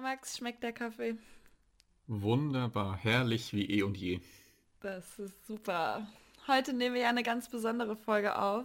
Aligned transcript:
Na 0.00 0.08
Max, 0.08 0.38
schmeckt 0.38 0.62
der 0.62 0.72
Kaffee? 0.72 1.16
Wunderbar, 2.06 2.96
herrlich 2.96 3.52
wie 3.52 3.68
eh 3.70 3.82
und 3.82 3.98
je. 3.98 4.20
Das 4.80 5.18
ist 5.18 5.46
super. 5.46 6.06
Heute 6.46 6.72
nehmen 6.72 6.94
wir 6.94 7.02
ja 7.02 7.10
eine 7.10 7.22
ganz 7.22 7.50
besondere 7.50 7.96
Folge 7.96 8.38
auf, 8.38 8.64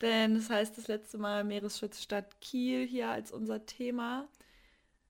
denn 0.00 0.34
es 0.34 0.48
das 0.48 0.56
heißt 0.56 0.78
das 0.78 0.88
letzte 0.88 1.18
Mal 1.18 1.44
Meeresschutzstadt 1.44 2.40
Kiel 2.40 2.84
hier 2.84 3.10
als 3.10 3.30
unser 3.30 3.64
Thema. 3.64 4.26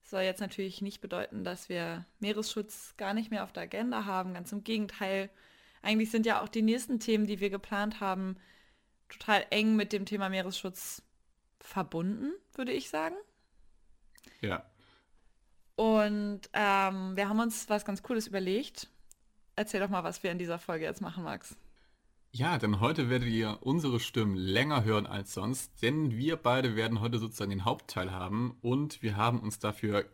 Das 0.03 0.11
soll 0.11 0.23
jetzt 0.23 0.41
natürlich 0.41 0.83
nicht 0.83 1.01
bedeuten, 1.01 1.43
dass 1.43 1.71
wir 1.71 2.05
Meeresschutz 2.19 2.95
gar 2.99 3.15
nicht 3.15 3.31
mehr 3.31 3.45
auf 3.45 3.53
der 3.53 3.63
Agenda 3.63 4.05
haben. 4.05 4.35
Ganz 4.35 4.53
im 4.53 4.63
Gegenteil. 4.63 5.31
Eigentlich 5.81 6.11
sind 6.11 6.27
ja 6.27 6.43
auch 6.43 6.49
die 6.49 6.63
nächsten 6.63 7.01
Themen, 7.01 7.27
die 7.27 7.41
wir 7.41 7.49
geplant 7.49 8.01
haben, 8.01 8.37
total 9.09 9.47
eng 9.49 9.75
mit 9.75 9.95
dem 9.95 10.05
Thema 10.05 10.29
Meeresschutz 10.29 11.03
verbunden, 11.61 12.33
würde 12.55 12.73
ich 12.73 12.91
sagen. 12.91 13.17
Ja. 14.43 14.70
Und 15.81 16.43
ähm, 16.53 17.17
wir 17.17 17.31
haben 17.31 17.41
uns 17.41 17.71
was 17.71 17.87
ganz 17.87 18.03
Cooles 18.03 18.27
überlegt. 18.27 18.87
Erzähl 19.57 19.81
doch 19.81 19.89
mal, 19.89 20.05
was 20.05 20.23
wir 20.23 20.31
in 20.31 20.37
dieser 20.37 20.59
Folge 20.59 20.85
jetzt 20.85 21.01
machen, 21.01 21.25
Max. 21.25 21.57
Ja, 22.33 22.59
denn 22.59 22.81
heute 22.81 23.09
werdet 23.09 23.31
ihr 23.31 23.57
unsere 23.63 23.99
Stimmen 23.99 24.35
länger 24.35 24.85
hören 24.85 25.07
als 25.07 25.33
sonst, 25.33 25.81
denn 25.81 26.11
wir 26.19 26.37
beide 26.37 26.77
werden 26.77 27.01
heute 27.01 27.19
sozusagen 27.19 27.49
den 27.49 27.65
Hauptteil 27.65 28.13
haben 28.13 28.59
und 28.61 29.03
wir 29.03 29.17
haben 29.17 29.41
uns 29.41 29.59
dafür 29.59 30.05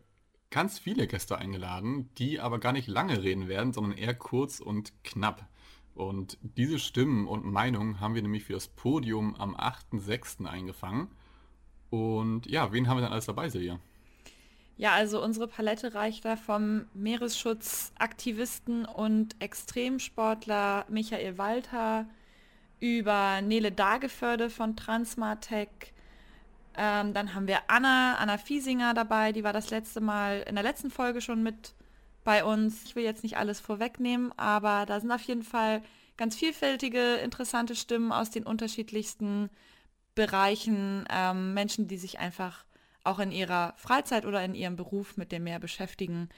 ganz 0.50 0.78
viele 0.78 1.08
Gäste 1.08 1.36
eingeladen, 1.36 2.14
die 2.14 2.38
aber 2.38 2.60
gar 2.60 2.72
nicht 2.72 2.86
lange 2.86 3.24
reden 3.24 3.48
werden, 3.48 3.72
sondern 3.72 3.98
eher 3.98 4.14
kurz 4.14 4.60
und 4.60 4.92
knapp. 5.02 5.48
Und 5.94 6.38
diese 6.42 6.78
Stimmen 6.78 7.26
und 7.26 7.44
Meinungen 7.44 7.98
haben 7.98 8.14
wir 8.14 8.22
nämlich 8.22 8.44
für 8.44 8.52
das 8.52 8.68
Podium 8.68 9.34
am 9.34 9.56
8.6. 9.56 10.46
eingefangen. 10.46 11.08
Und 11.90 12.46
ja, 12.46 12.72
wen 12.72 12.86
haben 12.86 12.98
wir 12.98 13.02
dann 13.02 13.12
alles 13.12 13.26
dabei, 13.26 13.48
Silja? 13.48 13.80
Ja, 14.78 14.92
also 14.92 15.22
unsere 15.22 15.48
Palette 15.48 15.94
reicht 15.94 16.26
da 16.26 16.36
vom 16.36 16.84
Meeresschutzaktivisten 16.92 18.84
und 18.84 19.34
Extremsportler 19.40 20.84
Michael 20.88 21.38
Walter 21.38 22.06
über 22.78 23.40
Nele 23.40 23.72
Dageförde 23.72 24.50
von 24.50 24.76
Transmatec. 24.76 25.94
Ähm, 26.76 27.14
dann 27.14 27.34
haben 27.34 27.48
wir 27.48 27.60
Anna, 27.68 28.16
Anna 28.16 28.36
Fiesinger 28.36 28.92
dabei, 28.92 29.32
die 29.32 29.44
war 29.44 29.54
das 29.54 29.70
letzte 29.70 30.02
Mal 30.02 30.44
in 30.46 30.56
der 30.56 30.64
letzten 30.64 30.90
Folge 30.90 31.22
schon 31.22 31.42
mit 31.42 31.74
bei 32.22 32.44
uns. 32.44 32.84
Ich 32.84 32.96
will 32.96 33.04
jetzt 33.04 33.22
nicht 33.22 33.38
alles 33.38 33.60
vorwegnehmen, 33.60 34.30
aber 34.36 34.84
da 34.84 35.00
sind 35.00 35.10
auf 35.10 35.22
jeden 35.22 35.42
Fall 35.42 35.80
ganz 36.18 36.36
vielfältige, 36.36 37.14
interessante 37.16 37.74
Stimmen 37.74 38.12
aus 38.12 38.30
den 38.30 38.44
unterschiedlichsten 38.44 39.48
Bereichen, 40.14 41.06
ähm, 41.08 41.54
Menschen, 41.54 41.88
die 41.88 41.96
sich 41.96 42.18
einfach 42.18 42.65
auch 43.06 43.18
in 43.18 43.30
ihrer 43.30 43.74
Freizeit 43.76 44.26
oder 44.26 44.44
in 44.44 44.54
ihrem 44.54 44.76
Beruf 44.76 45.16
mit 45.16 45.32
dem 45.32 45.44
Meer 45.44 45.58
beschäftigen, 45.58 46.28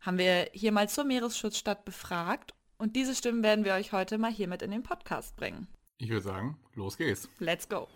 haben 0.00 0.18
wir 0.18 0.48
hier 0.52 0.72
mal 0.72 0.88
zur 0.88 1.04
Meeresschutzstadt 1.04 1.84
befragt. 1.84 2.54
Und 2.76 2.96
diese 2.96 3.14
Stimmen 3.14 3.42
werden 3.42 3.64
wir 3.64 3.74
euch 3.74 3.92
heute 3.92 4.18
mal 4.18 4.32
hier 4.32 4.48
mit 4.48 4.62
in 4.62 4.70
den 4.70 4.82
Podcast 4.82 5.36
bringen. 5.36 5.68
Ich 5.98 6.10
würde 6.10 6.22
sagen, 6.22 6.58
los 6.74 6.96
geht's. 6.96 7.28
Let's 7.38 7.68
go. 7.68 7.88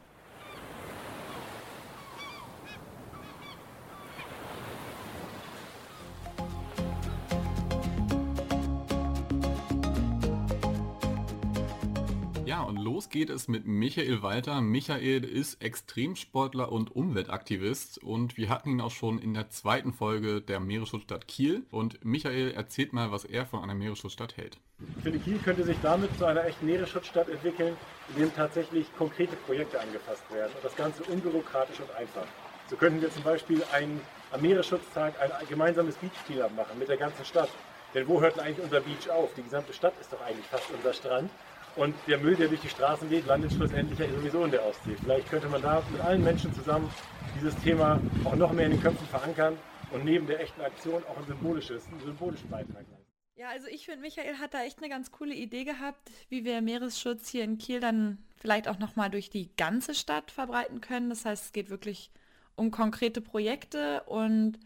Los 12.56 13.10
geht 13.10 13.28
es 13.28 13.46
mit 13.46 13.66
Michael 13.66 14.22
Walter. 14.22 14.62
Michael 14.62 15.22
ist 15.22 15.62
Extremsportler 15.62 16.72
und 16.72 16.94
Umweltaktivist 16.96 18.02
und 18.02 18.38
wir 18.38 18.48
hatten 18.48 18.70
ihn 18.70 18.80
auch 18.80 18.90
schon 18.90 19.18
in 19.18 19.34
der 19.34 19.50
zweiten 19.50 19.92
Folge 19.92 20.40
der 20.40 20.58
Meeresschutzstadt 20.58 21.28
Kiel. 21.28 21.66
Und 21.70 22.02
Michael 22.06 22.52
erzählt 22.52 22.94
mal, 22.94 23.12
was 23.12 23.24
er 23.24 23.44
von 23.44 23.62
einer 23.62 23.74
Meeresschutzstadt 23.74 24.38
hält. 24.38 24.58
Ich 24.96 25.02
finde, 25.02 25.18
Kiel 25.18 25.38
könnte 25.44 25.62
sich 25.62 25.77
damit 25.82 26.16
zu 26.16 26.24
einer 26.24 26.44
echten 26.46 26.64
Meeresschutzstadt 26.64 27.28
entwickeln, 27.28 27.77
in 28.14 28.23
dem 28.23 28.34
tatsächlich 28.34 28.86
konkrete 28.96 29.36
Projekte 29.36 29.78
angefasst 29.78 30.24
werden 30.33 30.52
und 30.55 30.64
das 30.64 30.74
Ganze 30.74 31.02
unbürokratisch 31.05 31.80
und 31.80 31.94
einfach. 31.96 32.27
So 32.70 32.77
könnten 32.77 33.02
wir 33.02 33.11
zum 33.11 33.24
Beispiel 33.24 33.62
ein, 33.73 34.00
am 34.33 34.40
Meeresschutztag 34.40 35.20
ein 35.20 35.30
gemeinsames 35.50 35.96
Beach-Cleanup 35.96 36.56
machen 36.56 36.78
mit 36.78 36.89
der 36.89 36.96
ganzen 36.96 37.27
Stadt. 37.27 37.50
Denn 37.94 38.08
wo 38.08 38.20
hört 38.20 38.36
denn 38.36 38.44
eigentlich 38.44 38.64
unser 38.64 38.80
Beach 38.80 39.11
auf? 39.11 39.34
Die 39.34 39.42
gesamte 39.42 39.73
Stadt 39.73 39.94
ist 40.00 40.12
doch 40.12 40.20
eigentlich 40.23 40.46
fast 40.46 40.70
unser 40.70 40.92
Strand. 40.92 41.30
Und 41.78 41.94
der 42.08 42.18
Müll, 42.18 42.34
der 42.34 42.48
durch 42.48 42.61
die 42.61 42.68
Straßen 42.68 43.08
geht, 43.08 43.27
landet 43.27 43.52
schlussendlich 43.52 44.00
ja 44.00 44.08
sowieso 44.08 44.44
in 44.44 44.50
der 44.50 44.66
Ostsee. 44.66 44.96
Vielleicht 45.00 45.30
könnte 45.30 45.48
man 45.48 45.62
da 45.62 45.80
mit 45.92 46.00
allen 46.00 46.24
Menschen 46.24 46.52
zusammen 46.52 46.90
dieses 47.36 47.55
Thema 47.62 48.00
auch 48.24 48.34
noch 48.34 48.52
mehr 48.52 48.66
in 48.66 48.72
den 48.72 48.83
Köpfen 48.83 49.06
verankern 49.06 49.56
und 49.92 50.05
neben 50.05 50.27
der 50.27 50.40
echten 50.40 50.61
Aktion 50.61 51.05
auch 51.05 51.17
ein 51.17 51.27
symbolisches, 51.27 51.86
einen 51.86 52.00
symbolischen 52.00 52.50
Beitrag 52.50 52.74
leisten. 52.74 53.06
Ja, 53.36 53.50
also 53.50 53.68
ich 53.68 53.84
finde, 53.84 54.00
Michael 54.00 54.38
hat 54.38 54.55
da 54.55 54.64
echt 54.64 54.78
eine 54.78 54.88
ganz 54.88 55.12
coole 55.12 55.33
Idee 55.33 55.62
gehabt, 55.62 56.11
wie 56.28 56.44
wir 56.44 56.61
Meeresschutz 56.62 57.28
hier 57.28 57.44
in 57.44 57.58
Kiel 57.58 57.78
dann 57.78 58.18
vielleicht 58.36 58.67
auch 58.67 58.80
nochmal 58.80 59.08
durch 59.08 59.30
die 59.30 59.55
ganze 59.56 59.94
Stadt 59.94 60.33
verbreiten 60.33 60.80
können. 60.80 61.11
Das 61.11 61.24
heißt, 61.24 61.44
es 61.44 61.52
geht 61.52 61.70
wirklich 61.70 62.11
um 62.56 62.72
konkrete 62.72 63.20
Projekte 63.20 64.02
und 64.06 64.58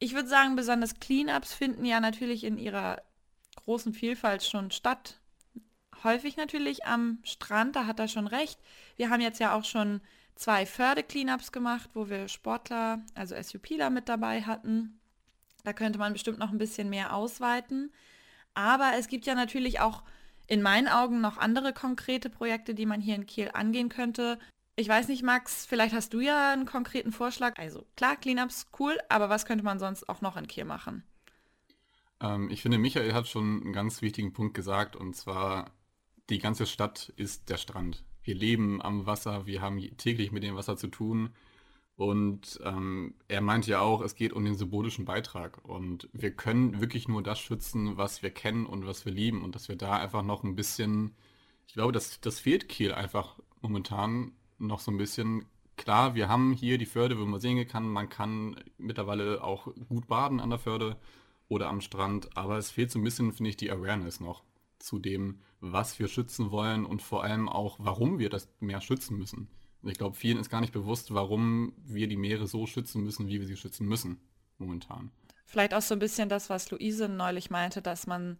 ich 0.00 0.14
würde 0.14 0.28
sagen, 0.28 0.54
besonders 0.54 1.00
Cleanups 1.00 1.54
finden 1.54 1.86
ja 1.86 2.00
natürlich 2.00 2.44
in 2.44 2.58
ihrer 2.58 3.00
großen 3.56 3.94
Vielfalt 3.94 4.44
schon 4.44 4.70
statt 4.70 5.18
häufig 6.04 6.36
natürlich 6.36 6.86
am 6.86 7.18
Strand, 7.22 7.76
da 7.76 7.86
hat 7.86 7.98
er 7.98 8.08
schon 8.08 8.26
recht. 8.26 8.58
Wir 8.96 9.10
haben 9.10 9.20
jetzt 9.20 9.40
ja 9.40 9.54
auch 9.54 9.64
schon 9.64 10.00
zwei 10.34 10.66
Förde-Cleanups 10.66 11.52
gemacht, 11.52 11.90
wo 11.94 12.08
wir 12.08 12.28
Sportler, 12.28 13.00
also 13.14 13.34
SUPler 13.40 13.90
mit 13.90 14.08
dabei 14.08 14.42
hatten. 14.42 14.98
Da 15.64 15.72
könnte 15.72 15.98
man 15.98 16.12
bestimmt 16.12 16.38
noch 16.38 16.50
ein 16.50 16.58
bisschen 16.58 16.88
mehr 16.88 17.14
ausweiten. 17.14 17.92
Aber 18.54 18.92
es 18.98 19.08
gibt 19.08 19.26
ja 19.26 19.34
natürlich 19.34 19.80
auch 19.80 20.02
in 20.46 20.62
meinen 20.62 20.88
Augen 20.88 21.20
noch 21.20 21.36
andere 21.36 21.72
konkrete 21.72 22.30
Projekte, 22.30 22.74
die 22.74 22.86
man 22.86 23.00
hier 23.00 23.14
in 23.14 23.26
Kiel 23.26 23.50
angehen 23.52 23.88
könnte. 23.88 24.38
Ich 24.76 24.88
weiß 24.88 25.08
nicht, 25.08 25.22
Max, 25.22 25.66
vielleicht 25.66 25.94
hast 25.94 26.14
du 26.14 26.20
ja 26.20 26.52
einen 26.52 26.64
konkreten 26.64 27.12
Vorschlag. 27.12 27.58
Also 27.58 27.84
klar, 27.96 28.16
Cleanups 28.16 28.68
cool, 28.78 28.96
aber 29.08 29.28
was 29.28 29.44
könnte 29.44 29.64
man 29.64 29.78
sonst 29.78 30.08
auch 30.08 30.20
noch 30.20 30.36
in 30.36 30.46
Kiel 30.46 30.64
machen? 30.64 31.02
Ähm, 32.20 32.48
ich 32.50 32.62
finde, 32.62 32.78
Michael 32.78 33.12
hat 33.12 33.28
schon 33.28 33.62
einen 33.62 33.72
ganz 33.72 34.02
wichtigen 34.02 34.32
Punkt 34.32 34.54
gesagt, 34.54 34.96
und 34.96 35.14
zwar 35.14 35.72
die 36.30 36.38
ganze 36.38 36.66
Stadt 36.66 37.12
ist 37.16 37.48
der 37.48 37.56
Strand. 37.56 38.04
Wir 38.22 38.34
leben 38.34 38.82
am 38.82 39.06
Wasser, 39.06 39.46
wir 39.46 39.62
haben 39.62 39.80
täglich 39.96 40.32
mit 40.32 40.42
dem 40.42 40.56
Wasser 40.56 40.76
zu 40.76 40.88
tun. 40.88 41.30
Und 41.96 42.60
ähm, 42.62 43.14
er 43.26 43.40
meinte 43.40 43.70
ja 43.70 43.80
auch, 43.80 44.02
es 44.02 44.14
geht 44.14 44.32
um 44.32 44.44
den 44.44 44.54
symbolischen 44.54 45.04
Beitrag. 45.04 45.64
Und 45.64 46.08
wir 46.12 46.30
können 46.30 46.80
wirklich 46.80 47.08
nur 47.08 47.22
das 47.22 47.40
schützen, 47.40 47.96
was 47.96 48.22
wir 48.22 48.30
kennen 48.30 48.66
und 48.66 48.86
was 48.86 49.04
wir 49.04 49.12
lieben. 49.12 49.42
Und 49.42 49.54
dass 49.54 49.68
wir 49.68 49.76
da 49.76 49.96
einfach 49.96 50.22
noch 50.22 50.44
ein 50.44 50.54
bisschen, 50.54 51.16
ich 51.66 51.74
glaube, 51.74 51.92
das, 51.92 52.20
das 52.20 52.38
fehlt 52.38 52.68
Kiel 52.68 52.92
einfach 52.92 53.40
momentan 53.62 54.32
noch 54.58 54.80
so 54.80 54.92
ein 54.92 54.98
bisschen. 54.98 55.46
Klar, 55.76 56.14
wir 56.14 56.28
haben 56.28 56.52
hier 56.52 56.78
die 56.78 56.86
Förde, 56.86 57.18
wo 57.18 57.24
man 57.24 57.40
sehen 57.40 57.66
kann, 57.66 57.88
man 57.88 58.08
kann 58.08 58.56
mittlerweile 58.78 59.42
auch 59.42 59.68
gut 59.88 60.06
baden 60.08 60.40
an 60.40 60.50
der 60.50 60.58
Förde 60.58 60.96
oder 61.48 61.68
am 61.68 61.80
Strand. 61.80 62.36
Aber 62.36 62.58
es 62.58 62.70
fehlt 62.70 62.90
so 62.90 62.98
ein 62.98 63.04
bisschen, 63.04 63.32
finde 63.32 63.50
ich, 63.50 63.56
die 63.56 63.70
Awareness 63.70 64.20
noch 64.20 64.44
zu 64.78 64.98
dem, 64.98 65.40
was 65.60 65.98
wir 65.98 66.08
schützen 66.08 66.50
wollen 66.50 66.84
und 66.84 67.02
vor 67.02 67.24
allem 67.24 67.48
auch, 67.48 67.76
warum 67.78 68.18
wir 68.18 68.30
das 68.30 68.48
Meer 68.60 68.80
schützen 68.80 69.18
müssen. 69.18 69.48
Und 69.82 69.90
ich 69.90 69.98
glaube, 69.98 70.16
vielen 70.16 70.38
ist 70.38 70.50
gar 70.50 70.60
nicht 70.60 70.72
bewusst, 70.72 71.14
warum 71.14 71.72
wir 71.84 72.08
die 72.08 72.16
Meere 72.16 72.46
so 72.46 72.66
schützen 72.66 73.04
müssen, 73.04 73.28
wie 73.28 73.40
wir 73.40 73.46
sie 73.46 73.56
schützen 73.56 73.86
müssen 73.86 74.20
momentan. 74.58 75.10
Vielleicht 75.46 75.72
auch 75.72 75.82
so 75.82 75.94
ein 75.94 76.00
bisschen 76.00 76.28
das, 76.28 76.50
was 76.50 76.70
Luise 76.70 77.08
neulich 77.08 77.50
meinte, 77.50 77.80
dass 77.80 78.06
man 78.06 78.38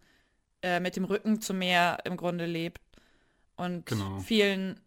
äh, 0.61 0.79
mit 0.79 0.95
dem 0.95 1.05
Rücken 1.05 1.41
zum 1.41 1.59
Meer 1.59 1.99
im 2.03 2.17
Grunde 2.17 2.45
lebt. 2.45 2.81
Und 3.55 3.85
genau. 3.85 4.19
vielen, 4.19 4.79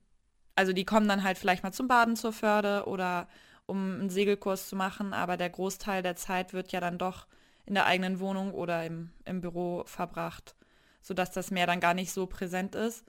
also 0.55 0.73
die 0.73 0.85
kommen 0.85 1.09
dann 1.09 1.23
halt 1.23 1.39
vielleicht 1.39 1.63
mal 1.63 1.73
zum 1.73 1.89
Baden 1.89 2.17
zur 2.17 2.33
Förde 2.33 2.85
oder 2.87 3.29
um 3.67 4.01
einen 4.01 4.11
Segelkurs 4.11 4.69
zu 4.69 4.77
machen, 4.77 5.15
aber 5.15 5.37
der 5.37 5.51
Großteil 5.51 6.03
der 6.03 6.17
Zeit 6.17 6.53
wird 6.53 6.73
ja 6.73 6.81
dann 6.81 6.99
doch 6.99 7.27
in 7.65 7.75
der 7.75 7.87
eigenen 7.87 8.21
Wohnung 8.21 8.53
oder 8.53 8.85
im, 8.85 9.11
im 9.25 9.41
Büro 9.41 9.85
verbracht 9.87 10.55
sodass 11.03 11.31
das 11.31 11.51
Meer 11.51 11.67
dann 11.67 11.81
gar 11.81 11.95
nicht 11.95 12.13
so 12.13 12.27
präsent 12.27 12.75
ist. 12.75 13.05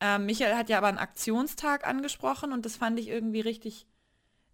Ähm, 0.00 0.26
Michael 0.26 0.56
hat 0.56 0.68
ja 0.68 0.78
aber 0.78 0.88
einen 0.88 0.98
Aktionstag 0.98 1.86
angesprochen 1.86 2.52
und 2.52 2.64
das 2.64 2.76
fand 2.76 2.98
ich 2.98 3.08
irgendwie 3.08 3.40
richtig 3.40 3.86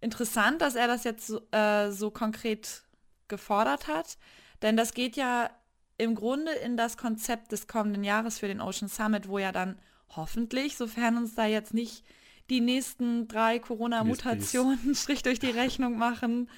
interessant, 0.01 0.63
dass 0.63 0.77
er 0.77 0.87
das 0.87 1.05
jetzt 1.05 1.27
so, 1.27 1.41
äh, 1.51 1.91
so 1.91 2.11
konkret 2.11 2.83
gefordert 3.29 3.89
hat. 3.89 4.17
Denn 4.63 4.77
das 4.77 4.95
geht 4.95 5.17
ja 5.17 5.51
im 5.99 6.15
Grunde 6.15 6.53
in 6.53 6.77
das 6.77 6.97
Konzept 6.97 7.53
des 7.53 7.67
kommenden 7.67 8.05
Jahres 8.05 8.39
für 8.39 8.49
den 8.49 8.61
Ocean 8.61 8.89
Summit, 8.89 9.29
wo 9.29 9.39
ja 9.39 9.53
dann 9.53 9.79
hoffentlich, 10.17 10.77
sofern 10.77 11.17
uns 11.17 11.35
da 11.35 11.47
jetzt 11.47 11.75
nicht 11.75 12.05
die 12.49 12.61
nächsten 12.61 13.29
drei 13.29 13.59
Corona-Mutationen 13.59 14.95
Strich 14.95 15.23
durch 15.23 15.39
die 15.39 15.51
Rechnung 15.51 15.99
machen, 15.99 16.51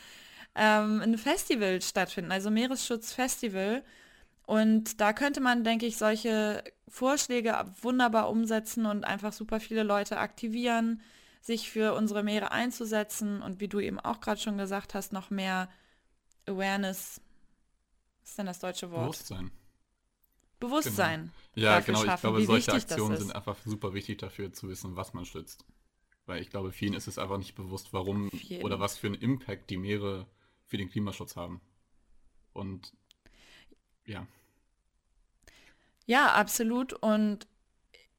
ähm, 0.55 1.01
ein 1.01 1.19
Festival 1.19 1.81
stattfinden, 1.83 2.33
also 2.33 2.51
Meeresschutzfestival. 2.51 3.83
Und 4.53 5.01
da 5.01 5.15
könnte 5.15 5.41
man, 5.41 5.65
denke 5.65 5.87
ich, 5.87 5.97
solche 5.97 6.63
Vorschläge 6.87 7.65
wunderbar 7.81 8.29
umsetzen 8.29 8.85
und 8.85 9.03
einfach 9.03 9.33
super 9.33 9.61
viele 9.61 9.83
Leute 9.83 10.19
aktivieren, 10.19 11.01
sich 11.41 11.71
für 11.71 11.95
unsere 11.95 12.23
Meere 12.23 12.51
einzusetzen 12.51 13.41
und 13.41 13.61
wie 13.61 13.69
du 13.69 13.81
eben 13.81 13.99
auch 13.99 14.21
gerade 14.21 14.39
schon 14.39 14.59
gesagt 14.59 14.93
hast, 14.93 15.11
noch 15.11 15.31
mehr 15.31 15.71
Awareness, 16.45 17.23
was 18.21 18.29
ist 18.29 18.39
denn 18.39 18.45
das 18.45 18.59
deutsche 18.59 18.91
Wort? 18.91 19.05
Bewusstsein. 19.05 19.51
Bewusstsein. 20.61 21.33
Genau. 21.55 21.67
Ja, 21.69 21.81
genau. 21.81 22.05
Ich 22.05 22.21
glaube, 22.21 22.45
solche 22.45 22.75
Aktionen 22.75 23.17
sind 23.17 23.35
einfach 23.35 23.57
super 23.65 23.95
wichtig 23.95 24.19
dafür 24.19 24.53
zu 24.53 24.69
wissen, 24.69 24.97
was 24.97 25.15
man 25.15 25.25
schützt. 25.25 25.65
Weil 26.27 26.43
ich 26.43 26.51
glaube, 26.51 26.73
vielen 26.73 26.93
ist 26.93 27.09
es 27.09 27.17
einfach 27.17 27.39
nicht 27.39 27.55
bewusst, 27.55 27.95
warum 27.95 28.29
oder 28.61 28.81
was 28.81 28.99
für 28.99 29.07
einen 29.07 29.17
Impact 29.17 29.71
die 29.71 29.79
Meere 29.79 30.27
für 30.67 30.77
den 30.77 30.91
Klimaschutz 30.91 31.37
haben. 31.37 31.63
Und 32.53 32.93
ja. 34.05 34.27
Ja, 36.07 36.33
absolut. 36.33 36.93
Und 36.93 37.47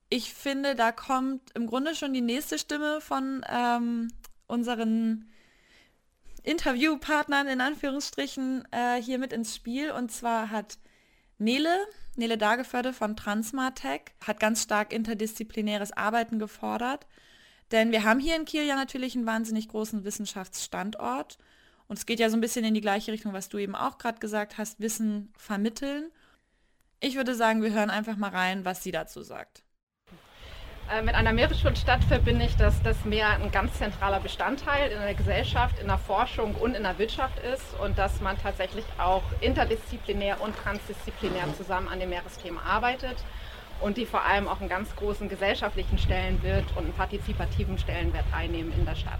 ich 0.09 0.33
finde, 0.33 0.75
da 0.75 0.91
kommt 0.91 1.41
im 1.55 1.67
Grunde 1.67 1.95
schon 1.95 2.13
die 2.13 2.21
nächste 2.21 2.59
Stimme 2.59 3.01
von 3.01 3.43
ähm, 3.49 4.09
unseren 4.47 5.29
Interviewpartnern 6.43 7.47
in 7.47 7.61
Anführungsstrichen 7.61 8.67
äh, 8.71 9.01
hier 9.01 9.17
mit 9.17 9.33
ins 9.33 9.55
Spiel. 9.55 9.91
Und 9.91 10.11
zwar 10.11 10.49
hat 10.49 10.77
Nele, 11.37 11.73
Nele 12.15 12.37
Dageförde 12.37 12.93
von 12.93 13.15
Transmartech, 13.15 14.01
hat 14.25 14.39
ganz 14.39 14.63
stark 14.63 14.93
interdisziplinäres 14.93 15.91
Arbeiten 15.93 16.37
gefordert. 16.37 17.07
Denn 17.71 17.91
wir 17.91 18.03
haben 18.03 18.19
hier 18.19 18.35
in 18.35 18.45
Kiel 18.45 18.63
ja 18.65 18.75
natürlich 18.75 19.15
einen 19.15 19.25
wahnsinnig 19.25 19.67
großen 19.69 20.03
Wissenschaftsstandort. 20.03 21.37
Und 21.87 21.97
es 21.97 22.05
geht 22.05 22.19
ja 22.19 22.29
so 22.29 22.37
ein 22.37 22.41
bisschen 22.41 22.65
in 22.65 22.73
die 22.73 22.81
gleiche 22.81 23.11
Richtung, 23.11 23.33
was 23.33 23.49
du 23.49 23.57
eben 23.57 23.75
auch 23.75 23.97
gerade 23.97 24.19
gesagt 24.19 24.57
hast, 24.57 24.79
Wissen 24.79 25.33
vermitteln. 25.37 26.11
Ich 27.05 27.17
würde 27.17 27.35
sagen, 27.35 27.61
wir 27.61 27.73
hören 27.73 27.89
einfach 27.89 28.15
mal 28.15 28.29
rein, 28.29 28.63
was 28.63 28.81
sie 28.81 28.93
dazu 28.93 29.23
sagt. 29.23 29.61
Äh, 30.89 31.01
mit 31.01 31.15
einer 31.15 31.33
Meeresschutzstadt 31.33 32.01
verbinde 32.05 32.45
ich, 32.45 32.55
dass 32.55 32.81
das 32.81 33.03
Meer 33.03 33.27
ein 33.31 33.51
ganz 33.51 33.73
zentraler 33.77 34.21
Bestandteil 34.21 34.89
in 34.89 34.99
der 35.01 35.13
Gesellschaft, 35.13 35.79
in 35.79 35.87
der 35.87 35.97
Forschung 35.97 36.55
und 36.55 36.75
in 36.75 36.83
der 36.83 36.97
Wirtschaft 36.97 37.39
ist 37.39 37.77
und 37.81 37.97
dass 37.97 38.21
man 38.21 38.37
tatsächlich 38.41 38.85
auch 38.97 39.23
interdisziplinär 39.41 40.39
und 40.39 40.55
transdisziplinär 40.55 41.43
zusammen 41.57 41.89
an 41.89 41.99
dem 41.99 42.09
Meeresthema 42.09 42.61
arbeitet 42.61 43.17
und 43.81 43.97
die 43.97 44.05
vor 44.05 44.23
allem 44.23 44.47
auch 44.47 44.61
einen 44.61 44.69
ganz 44.69 44.95
großen 44.95 45.27
gesellschaftlichen 45.27 45.97
Stellenwert 45.97 46.69
und 46.77 46.85
einen 46.85 46.93
partizipativen 46.93 47.77
Stellenwert 47.77 48.25
einnehmen 48.31 48.71
in 48.71 48.85
der 48.85 48.95
Stadt. 48.95 49.19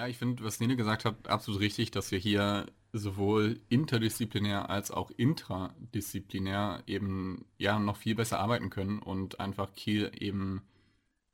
Ja, 0.00 0.08
ich 0.08 0.16
finde, 0.16 0.42
was 0.44 0.60
Nene 0.60 0.76
gesagt 0.76 1.04
hat, 1.04 1.28
absolut 1.28 1.60
richtig, 1.60 1.90
dass 1.90 2.10
wir 2.10 2.18
hier 2.18 2.64
sowohl 2.90 3.60
interdisziplinär 3.68 4.70
als 4.70 4.90
auch 4.90 5.10
intradisziplinär 5.10 6.82
eben 6.86 7.44
ja 7.58 7.78
noch 7.78 7.98
viel 7.98 8.14
besser 8.14 8.40
arbeiten 8.40 8.70
können 8.70 9.00
und 9.00 9.40
einfach 9.40 9.74
Kiel 9.74 10.10
eben 10.18 10.62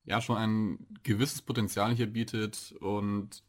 ja 0.05 0.21
schon 0.21 0.37
ein 0.37 0.85
gewisses 1.05 1.43
Potenzial 1.43 1.95
hier 1.95 2.09
bietet 2.09 2.75
und 2.81 3.45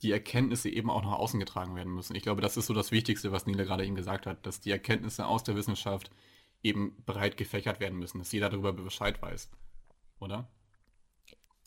die 0.00 0.12
Erkenntnisse 0.12 0.70
eben 0.70 0.88
auch 0.88 1.02
nach 1.02 1.12
außen 1.18 1.38
getragen 1.38 1.76
werden 1.76 1.94
müssen. 1.94 2.16
Ich 2.16 2.22
glaube, 2.22 2.40
das 2.40 2.56
ist 2.56 2.66
so 2.66 2.72
das 2.72 2.90
Wichtigste, 2.90 3.32
was 3.32 3.44
Nele 3.44 3.66
gerade 3.66 3.84
eben 3.84 3.96
gesagt 3.96 4.24
hat, 4.24 4.46
dass 4.46 4.60
die 4.60 4.70
Erkenntnisse 4.70 5.26
aus 5.26 5.44
der 5.44 5.56
Wissenschaft 5.56 6.10
eben 6.62 6.96
breit 7.04 7.36
gefächert 7.36 7.80
werden 7.80 7.98
müssen, 7.98 8.16
dass 8.16 8.32
jeder 8.32 8.48
darüber 8.48 8.72
Bescheid 8.72 9.20
weiß. 9.20 9.50
Oder? 10.20 10.48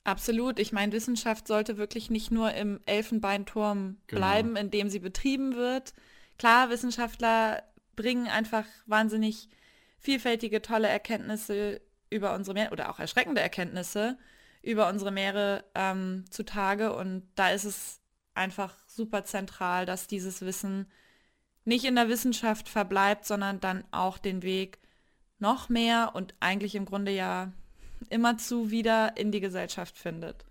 Absolut. 0.07 0.57
Ich 0.57 0.71
meine, 0.71 0.93
Wissenschaft 0.93 1.49
sollte 1.49 1.75
wirklich 1.75 2.09
nicht 2.09 2.31
nur 2.31 2.53
im 2.53 2.79
Elfenbeinturm 2.85 3.97
genau. 4.07 4.19
bleiben, 4.19 4.55
in 4.55 4.71
dem 4.71 4.89
sie 4.89 4.99
betrieben 4.99 5.57
wird. 5.57 5.93
Klar, 6.39 6.69
Wissenschaftler 6.69 7.61
bringen 7.97 8.27
einfach 8.27 8.63
wahnsinnig 8.85 9.49
vielfältige, 9.99 10.61
tolle 10.61 10.87
Erkenntnisse 10.87 11.81
über 12.09 12.33
unsere 12.35 12.53
Meere 12.53 12.71
oder 12.71 12.89
auch 12.89 12.99
erschreckende 12.99 13.41
Erkenntnisse 13.41 14.17
über 14.61 14.87
unsere 14.87 15.11
Meere 15.11 15.65
ähm, 15.75 16.23
zutage. 16.29 16.95
Und 16.95 17.27
da 17.35 17.49
ist 17.49 17.65
es 17.65 17.99
einfach 18.33 18.77
super 18.87 19.25
zentral, 19.25 19.85
dass 19.85 20.07
dieses 20.07 20.39
Wissen 20.39 20.89
nicht 21.65 21.83
in 21.83 21.95
der 21.95 22.07
Wissenschaft 22.07 22.69
verbleibt, 22.69 23.25
sondern 23.25 23.59
dann 23.59 23.83
auch 23.91 24.19
den 24.19 24.41
Weg 24.41 24.79
noch 25.37 25.67
mehr 25.67 26.11
und 26.13 26.33
eigentlich 26.39 26.75
im 26.75 26.85
Grunde 26.85 27.11
ja 27.11 27.51
immerzu 28.09 28.71
wieder 28.71 29.17
in 29.17 29.31
die 29.31 29.39
Gesellschaft 29.39 29.97
findet. 29.97 30.45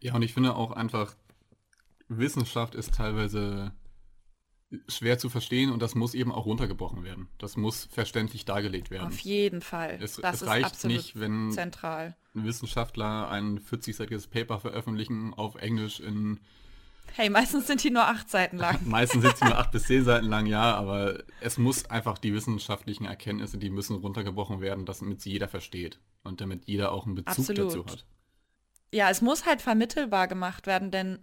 Ja, 0.00 0.14
und 0.14 0.22
ich 0.22 0.34
finde 0.34 0.54
auch 0.54 0.72
einfach, 0.72 1.14
Wissenschaft 2.08 2.74
ist 2.74 2.94
teilweise 2.94 3.72
schwer 4.88 5.18
zu 5.18 5.28
verstehen 5.28 5.70
und 5.70 5.80
das 5.80 5.94
muss 5.94 6.14
eben 6.14 6.32
auch 6.32 6.46
runtergebrochen 6.46 7.04
werden. 7.04 7.28
Das 7.38 7.56
muss 7.56 7.86
verständlich 7.86 8.44
dargelegt 8.44 8.90
werden. 8.90 9.06
Auf 9.06 9.18
jeden 9.20 9.62
Fall. 9.62 9.98
Es, 10.00 10.16
das 10.16 10.42
es 10.42 10.48
reicht 10.48 10.84
nicht, 10.84 11.18
wenn 11.18 11.52
zentral. 11.52 12.16
Wissenschaftler 12.34 13.30
ein 13.30 13.60
40-seitiges 13.60 14.28
Paper 14.28 14.58
veröffentlichen 14.58 15.34
auf 15.34 15.54
Englisch 15.54 16.00
in 16.00 16.40
Hey, 17.16 17.30
meistens 17.30 17.66
sind 17.66 17.82
die 17.82 17.90
nur 17.90 18.06
acht 18.06 18.28
Seiten 18.28 18.58
lang. 18.58 18.78
meistens 18.84 19.22
sind 19.22 19.36
sie 19.38 19.46
nur 19.46 19.56
acht 19.56 19.72
bis 19.72 19.84
zehn 19.84 20.04
Seiten 20.04 20.26
lang, 20.26 20.44
ja, 20.44 20.74
aber 20.74 21.24
es 21.40 21.56
muss 21.56 21.86
einfach 21.86 22.18
die 22.18 22.34
wissenschaftlichen 22.34 23.06
Erkenntnisse, 23.06 23.56
die 23.56 23.70
müssen 23.70 23.96
runtergebrochen 23.96 24.60
werden, 24.60 24.84
damit 24.84 25.22
sie 25.22 25.30
jeder 25.30 25.48
versteht 25.48 25.98
und 26.24 26.42
damit 26.42 26.66
jeder 26.66 26.92
auch 26.92 27.06
einen 27.06 27.14
Bezug 27.14 27.38
Absolut. 27.38 27.70
dazu 27.72 27.86
hat. 27.86 28.04
Ja, 28.92 29.08
es 29.08 29.22
muss 29.22 29.46
halt 29.46 29.62
vermittelbar 29.62 30.28
gemacht 30.28 30.66
werden, 30.66 30.90
denn 30.90 31.20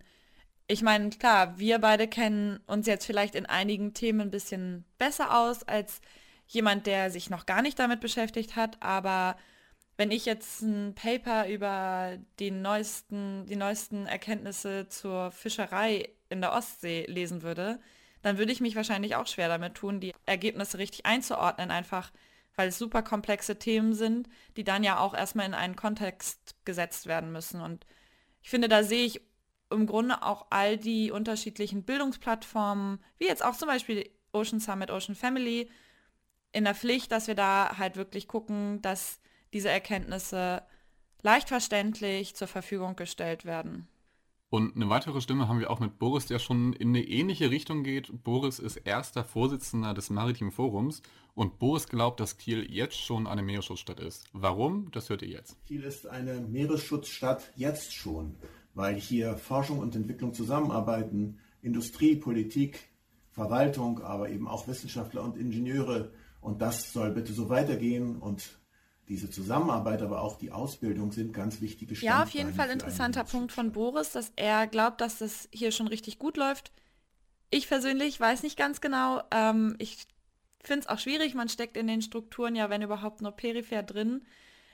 ich 0.68 0.82
meine, 0.82 1.12
klar, 1.12 1.60
wir 1.60 1.78
beide 1.78 2.08
kennen 2.08 2.60
uns 2.66 2.88
jetzt 2.88 3.06
vielleicht 3.06 3.36
in 3.36 3.46
einigen 3.46 3.94
Themen 3.94 4.22
ein 4.22 4.32
bisschen 4.32 4.86
besser 4.98 5.38
aus 5.38 5.62
als 5.64 6.02
jemand, 6.48 6.88
der 6.88 7.12
sich 7.12 7.30
noch 7.30 7.46
gar 7.46 7.62
nicht 7.62 7.78
damit 7.78 8.00
beschäftigt 8.00 8.56
hat, 8.56 8.82
aber 8.82 9.36
wenn 9.98 10.12
ich 10.12 10.26
jetzt 10.26 10.62
ein 10.62 10.96
Paper 10.96 11.48
über 11.48 12.18
die 12.40 12.52
neuesten, 12.52 13.46
die 13.46 13.56
neuesten 13.56 14.08
Erkenntnisse 14.08 14.88
zur 14.90 15.32
Fischerei 15.32 16.10
in 16.30 16.42
der 16.42 16.54
Ostsee 16.54 17.06
lesen 17.08 17.44
würde, 17.44 17.80
dann 18.22 18.38
würde 18.38 18.52
ich 18.52 18.62
mich 18.62 18.76
wahrscheinlich 18.76 19.16
auch 19.16 19.28
schwer 19.28 19.50
damit 19.50 19.76
tun, 19.76 20.00
die 20.00 20.14
Ergebnisse 20.26 20.78
richtig 20.78 21.06
einzuordnen, 21.06 21.72
einfach 21.72 22.12
weil 22.56 22.70
es 22.70 22.78
super 22.78 23.02
komplexe 23.02 23.58
Themen 23.58 23.94
sind, 23.94 24.30
die 24.58 24.64
dann 24.64 24.84
ja 24.84 25.00
auch 25.00 25.14
erstmal 25.14 25.46
in 25.46 25.54
einen 25.54 25.76
Kontext 25.76 26.56
gesetzt 26.66 27.08
werden 27.08 27.32
müssen. 27.32 27.62
Und 27.62 27.86
ich 28.42 28.50
finde, 28.50 28.68
da 28.68 28.84
sehe 28.84 29.06
ich 29.06 29.22
im 29.72 29.88
Grunde 29.88 30.22
auch 30.22 30.48
all 30.52 30.78
die 30.78 31.12
unterschiedlichen 31.12 31.84
Bildungsplattformen, 31.84 33.04
wie 33.18 33.26
jetzt 33.26 33.44
auch 33.44 33.56
zum 33.56 33.68
Beispiel 33.68 34.10
Ocean 34.32 34.60
Summit, 34.60 34.92
Ocean 34.92 35.16
Family, 35.16 35.70
in 36.52 36.66
der 36.66 36.76
Pflicht, 36.76 37.12
dass 37.12 37.28
wir 37.28 37.36
da 37.36 37.78
halt 37.78 37.96
wirklich 37.96 38.28
gucken, 38.28 38.82
dass 38.84 39.20
diese 39.54 39.70
Erkenntnisse 39.70 40.64
leicht 41.22 41.48
verständlich 41.48 42.36
zur 42.36 42.48
Verfügung 42.48 42.96
gestellt 42.96 43.46
werden. 43.46 43.88
Und 44.50 44.76
eine 44.76 44.88
weitere 44.88 45.20
Stimme 45.20 45.48
haben 45.48 45.60
wir 45.60 45.72
auch 45.72 45.80
mit 45.80 45.98
Boris, 45.98 46.28
der 46.28 46.38
schon 46.38 46.74
in 46.74 46.90
eine 46.90 47.04
ähnliche 47.04 47.50
Richtung 47.50 47.82
geht. 47.82 48.24
Boris 48.24 48.60
ist 48.60 48.78
erster 48.78 49.24
Vorsitzender 49.24 49.96
des 49.96 50.12
Maritimen 50.12 50.52
Forums 50.52 51.02
und 51.34 51.58
Boris 51.58 51.88
glaubt, 51.88 52.20
dass 52.20 52.38
Kiel 52.38 52.72
jetzt 52.72 53.00
schon 53.00 53.26
eine 53.26 53.42
Meeresschutzstadt 53.42 54.00
ist. 54.00 54.28
Warum? 54.32 54.92
Das 54.92 55.10
hört 55.10 55.24
ihr 55.24 55.30
jetzt. 55.30 55.58
Kiel 55.66 55.82
ist 55.82 56.06
eine 56.06 56.40
Meeresschutzstadt 56.40 57.52
jetzt 57.56 57.96
schon, 57.96 58.36
weil 58.76 58.94
hier 58.94 59.38
Forschung 59.38 59.80
und 59.80 59.96
Entwicklung 59.96 60.36
zusammenarbeiten, 60.36 61.40
Industrie, 61.64 62.16
Politik, 62.16 62.92
Verwaltung, 63.32 64.04
aber 64.04 64.30
eben 64.30 64.48
auch 64.48 64.68
Wissenschaftler 64.68 65.24
und 65.24 65.36
Ingenieure. 65.36 66.12
Und 66.42 66.62
das 66.62 66.94
soll 66.94 67.10
bitte 67.10 67.34
so 67.34 67.50
weitergehen 67.50 68.18
und 68.18 68.60
diese 69.10 69.30
Zusammenarbeit, 69.30 70.02
aber 70.02 70.22
auch 70.22 70.38
die 70.38 70.52
Ausbildung 70.52 71.12
sind 71.12 71.34
ganz 71.34 71.62
wichtige 71.62 71.96
Standbeine. 71.96 72.20
Ja, 72.20 72.24
auf 72.24 72.34
jeden 72.34 72.54
Fall 72.54 72.70
interessanter 72.70 73.24
Punkt 73.24 73.52
von 73.52 73.72
Boris, 73.72 74.12
dass 74.12 74.32
er 74.36 74.68
glaubt, 74.68 75.02
dass 75.02 75.18
das 75.18 75.50
hier 75.52 75.72
schon 75.72 75.88
richtig 75.88 76.20
gut 76.20 76.38
läuft. 76.38 76.72
Ich 77.50 77.68
persönlich 77.68 78.20
weiß 78.20 78.44
nicht 78.44 78.58
ganz 78.58 78.82
genau. 78.82 79.22
Ähm, 79.32 79.76
ich 79.78 80.08
finde 80.64 80.82
es 80.82 80.88
auch 80.88 81.00
schwierig. 81.00 81.36
Man 81.36 81.50
steckt 81.50 81.78
in 81.78 81.88
den 81.88 82.02
Strukturen 82.02 82.56
ja, 82.56 82.70
wenn 82.70 82.82
überhaupt, 82.82 83.22
nur 83.22 83.32
peripher 83.32 83.84
drin. 83.84 84.24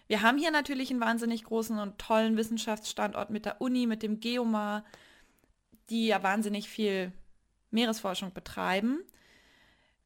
Wir 0.07 0.21
haben 0.21 0.37
hier 0.37 0.51
natürlich 0.51 0.89
einen 0.89 1.01
wahnsinnig 1.01 1.43
großen 1.43 1.77
und 1.77 1.97
tollen 1.97 2.37
Wissenschaftsstandort 2.37 3.29
mit 3.29 3.45
der 3.45 3.61
Uni, 3.61 3.85
mit 3.85 4.01
dem 4.01 4.19
Geomar, 4.19 4.83
die 5.89 6.07
ja 6.07 6.23
wahnsinnig 6.23 6.69
viel 6.69 7.11
Meeresforschung 7.71 8.33
betreiben. 8.33 9.01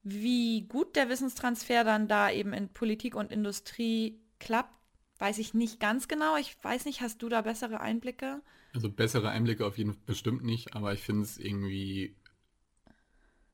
Wie 0.03 0.67
gut 0.67 0.95
der 0.95 1.10
Wissenstransfer 1.10 1.83
dann 1.83 2.07
da 2.07 2.29
eben 2.29 2.53
in 2.53 2.69
Politik 2.69 3.15
und 3.15 3.31
Industrie 3.31 4.19
klappt, 4.39 4.74
weiß 5.19 5.38
ich 5.38 5.53
nicht 5.53 5.79
ganz 5.79 6.07
genau. 6.07 6.36
Ich 6.38 6.57
weiß 6.62 6.86
nicht, 6.86 7.01
hast 7.01 7.22
du 7.22 7.29
da 7.29 7.41
bessere 7.41 7.79
Einblicke? 7.79 8.41
Also 8.74 8.89
bessere 8.89 9.29
Einblicke 9.29 9.65
auf 9.65 9.77
jeden 9.77 9.93
Fall 9.93 10.03
bestimmt 10.05 10.43
nicht, 10.43 10.75
aber 10.75 10.93
ich 10.93 11.01
finde 11.01 11.24
es 11.24 11.38
irgendwie 11.38 12.15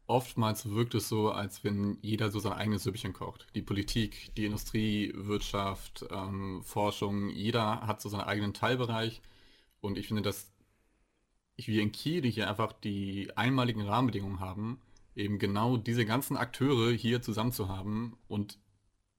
oftmals 0.09 0.69
wirkt 0.71 0.95
es 0.95 1.07
so, 1.07 1.31
als 1.31 1.63
wenn 1.63 1.99
jeder 2.01 2.31
so 2.31 2.39
sein 2.39 2.53
eigenes 2.53 2.83
Süppchen 2.83 3.13
kocht. 3.13 3.45
Die 3.53 3.61
Politik, 3.61 4.33
die 4.35 4.45
Industrie, 4.45 5.13
Wirtschaft, 5.15 6.03
ähm, 6.09 6.63
Forschung, 6.63 7.29
jeder 7.29 7.81
hat 7.81 8.01
so 8.01 8.09
seinen 8.09 8.21
eigenen 8.21 8.53
Teilbereich. 8.53 9.21
Und 9.81 9.97
ich 9.97 10.07
finde, 10.07 10.23
dass 10.23 10.51
wir 11.57 11.81
in 11.81 11.91
Kiel 11.91 12.25
hier 12.25 12.49
einfach 12.49 12.73
die 12.73 13.31
einmaligen 13.37 13.81
Rahmenbedingungen 13.81 14.39
haben, 14.39 14.81
eben 15.19 15.37
genau 15.37 15.77
diese 15.77 16.05
ganzen 16.05 16.37
Akteure 16.37 16.91
hier 16.91 17.21
zusammen 17.21 17.51
zu 17.51 17.67
haben 17.67 18.17
und 18.27 18.57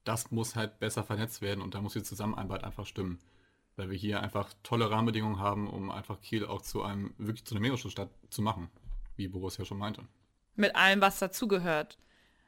das 0.04 0.30
muss 0.30 0.57
halt 0.57 0.80
besser 0.80 1.04
vernetzt 1.04 1.42
werden 1.42 1.61
und 1.61 1.75
da 1.75 1.83
muss 1.83 1.92
die 1.92 2.02
Zusammenarbeit 2.02 2.64
einfach 2.64 2.87
stimmen. 2.87 3.21
Weil 3.76 3.90
wir 3.90 3.97
hier 3.97 4.23
einfach 4.23 4.52
tolle 4.62 4.90
Rahmenbedingungen 4.90 5.38
haben, 5.38 5.69
um 5.69 5.90
einfach 5.90 6.21
Kiel 6.21 6.45
auch 6.45 6.62
zu 6.62 6.83
einem, 6.83 7.14
wirklich 7.19 7.45
zu 7.45 7.54
einer 7.54 7.61
Meeresschutzstadt 7.61 8.11
zu 8.30 8.42
machen, 8.42 8.71
wie 9.16 9.28
Boris 9.28 9.59
ja 9.59 9.64
schon 9.64 9.78
meinte. 9.78 10.02
mit 10.57 10.75
allem, 10.75 11.00
was 11.00 11.19
dazugehört. 11.19 11.99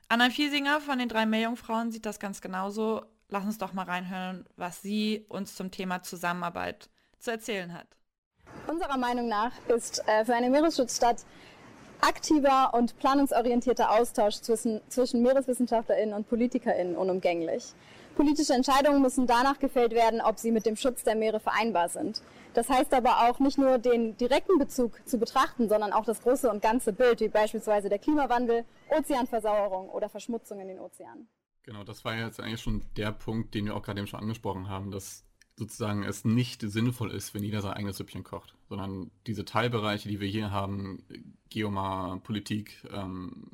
Anna 0.08 0.30
Fiesinger 0.30 0.80
von 0.80 0.98
den 0.98 1.08
drei 1.08 1.24
Meerjungfrauen 1.24 1.92
sieht 1.92 2.04
das 2.04 2.18
ganz 2.18 2.40
genauso. 2.40 3.02
Lass 3.28 3.44
uns 3.44 3.58
doch 3.58 3.72
mal 3.72 3.86
reinhören, 3.86 4.46
was 4.56 4.82
sie 4.82 5.24
uns 5.28 5.54
zum 5.54 5.70
Thema 5.70 6.02
Zusammenarbeit 6.02 6.90
zu 7.18 7.30
erzählen 7.30 7.72
hat. 7.72 7.86
Unserer 8.66 8.98
Meinung 8.98 9.28
nach 9.28 9.52
ist 9.68 10.06
äh, 10.06 10.24
für 10.24 10.34
eine 10.34 10.50
Meeresschutzstadt 10.50 11.24
aktiver 12.02 12.74
und 12.74 12.98
planungsorientierter 12.98 13.90
Austausch 13.90 14.36
zwischen, 14.36 14.80
zwischen 14.88 15.22
Meereswissenschaftlerinnen 15.22 16.14
und 16.14 16.28
Politikerinnen 16.28 16.96
unumgänglich. 16.96 17.72
Politische 18.16 18.52
Entscheidungen 18.52 19.00
müssen 19.00 19.26
danach 19.26 19.58
gefällt 19.58 19.92
werden, 19.92 20.20
ob 20.20 20.38
sie 20.38 20.50
mit 20.50 20.66
dem 20.66 20.76
Schutz 20.76 21.02
der 21.02 21.14
Meere 21.14 21.40
vereinbar 21.40 21.88
sind. 21.88 22.20
Das 22.52 22.68
heißt 22.68 22.92
aber 22.92 23.30
auch 23.30 23.38
nicht 23.38 23.56
nur 23.56 23.78
den 23.78 24.16
direkten 24.18 24.58
Bezug 24.58 25.00
zu 25.08 25.18
betrachten, 25.18 25.68
sondern 25.68 25.92
auch 25.92 26.04
das 26.04 26.20
große 26.20 26.50
und 26.50 26.60
ganze 26.60 26.92
Bild, 26.92 27.20
wie 27.20 27.28
beispielsweise 27.28 27.88
der 27.88 27.98
Klimawandel, 27.98 28.64
Ozeanversauerung 28.90 29.88
oder 29.88 30.10
Verschmutzung 30.10 30.60
in 30.60 30.68
den 30.68 30.80
Ozeanen. 30.80 31.28
Genau, 31.62 31.84
das 31.84 32.04
war 32.04 32.16
jetzt 32.16 32.40
eigentlich 32.40 32.60
schon 32.60 32.84
der 32.96 33.12
Punkt, 33.12 33.54
den 33.54 33.66
wir 33.66 33.76
auch 33.76 33.82
gerade 33.82 34.00
eben 34.00 34.08
schon 34.08 34.20
angesprochen 34.20 34.68
haben, 34.68 34.90
dass 34.90 35.24
sozusagen 35.62 36.02
es 36.02 36.24
nicht 36.24 36.60
sinnvoll 36.60 37.12
ist, 37.12 37.34
wenn 37.34 37.44
jeder 37.44 37.62
sein 37.62 37.74
eigenes 37.74 37.96
Süppchen 37.96 38.24
kocht, 38.24 38.54
sondern 38.68 39.12
diese 39.28 39.44
Teilbereiche, 39.44 40.08
die 40.08 40.20
wir 40.20 40.28
hier 40.28 40.50
haben, 40.50 41.04
Geomar, 41.50 42.18
Politik, 42.18 42.84
ähm, 42.92 43.46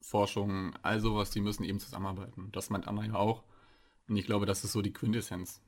Forschung, 0.00 0.74
all 0.82 1.00
sowas, 1.00 1.30
die 1.30 1.40
müssen 1.40 1.64
eben 1.64 1.78
zusammenarbeiten. 1.78 2.50
Das 2.52 2.70
meint 2.70 2.88
Anna 2.88 3.04
ja 3.04 3.14
auch. 3.14 3.44
Und 4.08 4.16
ich 4.16 4.26
glaube, 4.26 4.46
das 4.46 4.64
ist 4.64 4.72
so 4.72 4.82
die 4.82 4.92
Quintessenz, 4.92 5.62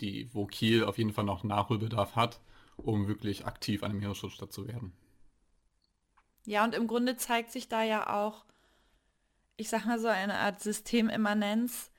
die, 0.00 0.32
wo 0.32 0.46
Kiel 0.46 0.84
auf 0.84 0.98
jeden 0.98 1.12
Fall 1.12 1.24
noch 1.24 1.42
Nachholbedarf 1.42 2.14
hat, 2.14 2.40
um 2.76 3.08
wirklich 3.08 3.44
aktiv 3.44 3.82
eine 3.82 3.94
Meeresschutzstadt 3.94 4.52
zu 4.52 4.68
werden. 4.68 4.92
Ja, 6.46 6.64
und 6.64 6.74
im 6.74 6.86
Grunde 6.86 7.16
zeigt 7.16 7.50
sich 7.50 7.68
da 7.68 7.82
ja 7.82 8.14
auch, 8.22 8.44
ich 9.56 9.68
sag 9.68 9.84
mal 9.84 9.98
so, 9.98 10.08
eine 10.08 10.38
Art 10.38 10.60
Systemimmanenz. 10.60 11.90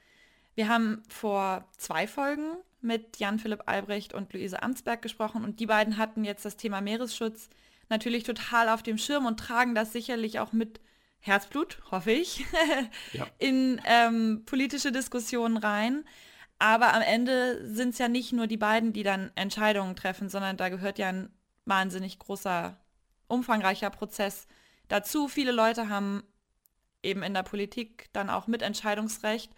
Wir 0.56 0.70
haben 0.70 1.04
vor 1.10 1.68
zwei 1.77 2.08
Folgen 2.08 2.56
mit 2.86 3.18
Jan-Philipp 3.18 3.63
Albrecht 3.65 4.13
und 4.13 4.32
Luise 4.34 4.63
Amtsberg 4.63 5.01
gesprochen 5.01 5.44
und 5.44 5.60
die 5.60 5.65
beiden 5.65 5.98
hatten 5.98 6.24
jetzt 6.24 6.46
das 6.46 6.56
Thema 6.58 6.82
Meeresschutz 6.82 7.50
natürlich 7.89 8.24
total 8.24 8.70
auf 8.70 8.84
dem 8.84 8.98
Schirm 8.98 9.25
und 9.25 9.39
tragen 9.39 9.75
das 9.75 9.92
sicherlich 9.92 10.39
auch 10.39 10.54
mit 10.54 10.80
Herzblut, 11.20 11.80
hoffe 11.92 12.12
ich, 12.12 12.46
ja. 13.13 13.27
in 13.39 13.82
ähm, 13.86 14.44
politische 14.46 14.92
Diskussionen 14.92 15.58
rein. 15.58 16.06
Aber 16.60 16.94
am 16.94 17.01
Ende 17.01 17.68
sind 17.68 17.89
es 17.89 17.98
ja 17.98 18.08
nicht 18.08 18.32
nur 18.32 18.48
die 18.48 18.58
beiden, 18.58 18.94
die 18.94 19.04
dann 19.04 19.32
Entscheidungen 19.36 19.96
treffen, 19.96 20.30
sondern 20.30 20.56
da 20.56 20.70
gehört 20.70 21.00
ja 21.00 21.10
ein 21.10 21.30
wahnsinnig 21.65 22.20
großer, 22.20 22.77
umfangreicher 23.27 23.89
Prozess 23.89 24.48
dazu. 24.88 25.27
Viele 25.27 25.51
Leute 25.51 25.89
haben 25.89 26.24
eben 27.04 27.24
in 27.24 27.34
der 27.34 27.44
Politik 27.44 28.08
dann 28.13 28.30
auch 28.30 28.48
Mitentscheidungsrecht. 28.48 29.51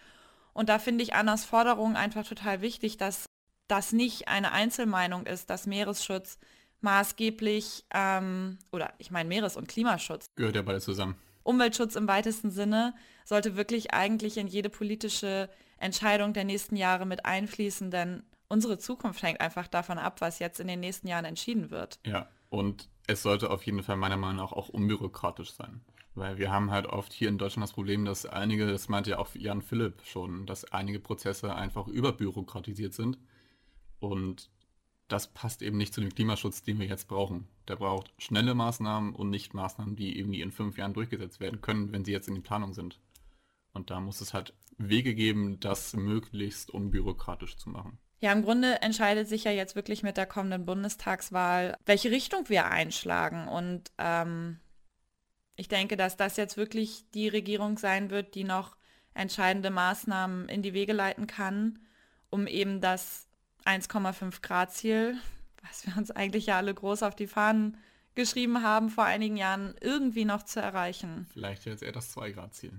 Und 0.58 0.70
da 0.70 0.80
finde 0.80 1.04
ich 1.04 1.14
Annas 1.14 1.46
Forderung 1.46 1.96
einfach 1.96 2.26
total 2.26 2.62
wichtig, 2.62 2.98
dass 2.98 3.28
das 3.68 3.92
nicht 3.92 4.28
eine 4.28 4.54
Einzelmeinung 4.54 5.28
ist, 5.28 5.52
dass 5.52 5.68
Meeresschutz 5.68 6.40
maßgeblich, 6.82 7.86
ähm, 7.94 8.58
oder 8.72 8.92
ich 8.98 9.12
meine 9.12 9.30
Meeres- 9.30 9.56
und 9.56 9.68
Klimaschutz. 9.68 10.26
Gehört 10.36 10.56
ja 10.56 10.64
beide 10.64 10.82
zusammen. 10.82 11.16
Umweltschutz 11.44 11.96
im 11.96 12.08
weitesten 12.08 12.50
Sinne 12.50 12.96
sollte 13.24 13.56
wirklich 13.56 13.94
eigentlich 13.94 14.38
in 14.38 14.48
jede 14.48 14.72
politische 14.72 15.48
Entscheidung 15.78 16.34
der 16.34 16.44
nächsten 16.44 16.76
Jahre 16.76 17.06
mit 17.06 17.24
einfließen, 17.24 17.92
denn 17.92 18.24
unsere 18.48 18.80
Zukunft 18.80 19.22
hängt 19.22 19.42
einfach 19.42 19.68
davon 19.68 20.00
ab, 20.00 20.22
was 20.22 20.40
jetzt 20.40 20.60
in 20.60 20.68
den 20.68 20.80
nächsten 20.80 21.08
Jahren 21.08 21.26
entschieden 21.26 21.70
wird. 21.70 22.00
Ja, 22.04 22.30
und 22.50 22.90
es 23.06 23.22
sollte 23.22 23.52
auf 23.52 23.62
jeden 23.64 23.84
Fall 23.84 23.98
meiner 23.98 24.18
Meinung 24.18 24.38
nach 24.38 24.54
auch 24.54 24.70
unbürokratisch 24.70 25.52
sein. 25.52 25.82
Weil 26.18 26.40
wir 26.40 26.52
haben 26.52 26.72
halt 26.72 26.88
oft 26.88 27.14
hier 27.14 27.30
in 27.30 27.38
Deutschland 27.38 27.64
das 27.64 27.74
Problem, 27.74 28.04
dass 28.04 28.26
einige, 28.26 28.66
das 28.66 28.90
meinte 28.90 29.12
ja 29.12 29.20
auch 29.20 29.36
Jan 29.36 29.62
Philipp 29.62 30.02
schon, 30.04 30.48
dass 30.48 30.66
einige 30.66 31.00
Prozesse 31.00 31.54
einfach 31.54 31.88
überbürokratisiert 31.88 32.96
sind. 32.96 33.20
Und 34.00 34.50
das 35.08 35.32
passt 35.32 35.62
eben 35.62 35.78
nicht 35.78 35.94
zu 35.94 36.02
dem 36.02 36.10
Klimaschutz, 36.10 36.64
den 36.64 36.80
wir 36.80 36.88
jetzt 36.88 37.08
brauchen. 37.08 37.48
Der 37.68 37.76
braucht 37.76 38.12
schnelle 38.18 38.56
Maßnahmen 38.56 39.14
und 39.14 39.30
nicht 39.30 39.54
Maßnahmen, 39.54 39.96
die 39.96 40.18
irgendwie 40.18 40.42
in 40.42 40.52
fünf 40.52 40.80
Jahren 40.80 40.96
durchgesetzt 40.96 41.40
werden 41.40 41.62
können, 41.62 41.92
wenn 41.94 42.04
sie 42.04 42.14
jetzt 42.14 42.28
in 42.28 42.34
die 42.34 42.42
Planung 42.42 42.74
sind. 42.74 43.00
Und 43.74 43.92
da 43.92 44.00
muss 44.00 44.20
es 44.20 44.34
halt 44.34 44.56
Wege 44.80 45.14
geben, 45.14 45.60
das 45.60 45.96
möglichst 45.96 46.72
unbürokratisch 46.72 47.58
zu 47.58 47.70
machen. 47.70 48.00
Ja, 48.22 48.32
im 48.32 48.42
Grunde 48.42 48.82
entscheidet 48.82 49.30
sich 49.30 49.44
ja 49.44 49.52
jetzt 49.52 49.76
wirklich 49.76 50.02
mit 50.02 50.18
der 50.18 50.26
kommenden 50.26 50.66
Bundestagswahl, 50.66 51.78
welche 51.86 52.10
Richtung 52.10 52.50
wir 52.50 52.72
einschlagen. 52.72 53.48
Und 53.48 53.92
ähm, 54.00 54.60
ich 55.58 55.68
denke, 55.68 55.98
dass 55.98 56.16
das 56.16 56.38
jetzt 56.38 56.56
wirklich 56.56 57.04
die 57.14 57.28
Regierung 57.28 57.78
sein 57.78 58.10
wird, 58.12 58.36
die 58.36 58.44
noch 58.44 58.78
entscheidende 59.14 59.72
Maßnahmen 59.72 60.48
in 60.48 60.62
die 60.62 60.74
Wege 60.74 60.94
leiten 60.94 61.28
kann, 61.28 61.80
um 62.30 62.48
eben 62.48 62.80
das 62.80 63.28
1,5 63.66 64.42
Grad 64.42 64.72
Ziel, 64.72 65.18
was 65.68 65.86
wir 65.86 65.98
uns 65.98 66.12
eigentlich 66.12 66.46
ja 66.46 66.58
alle 66.58 66.74
groß 66.74 67.04
auf 67.04 67.16
die 67.16 67.28
Fahnen 67.28 67.78
geschrieben 68.16 68.64
haben 68.64 68.90
vor 68.90 69.04
einigen 69.04 69.36
Jahren, 69.36 69.76
irgendwie 69.82 70.26
noch 70.26 70.44
zu 70.44 70.60
erreichen. 70.60 71.28
Vielleicht 71.34 71.66
jetzt 71.66 71.84
eher 71.84 71.92
das 71.92 72.12
2 72.12 72.32
Grad 72.32 72.54
Ziel. 72.54 72.74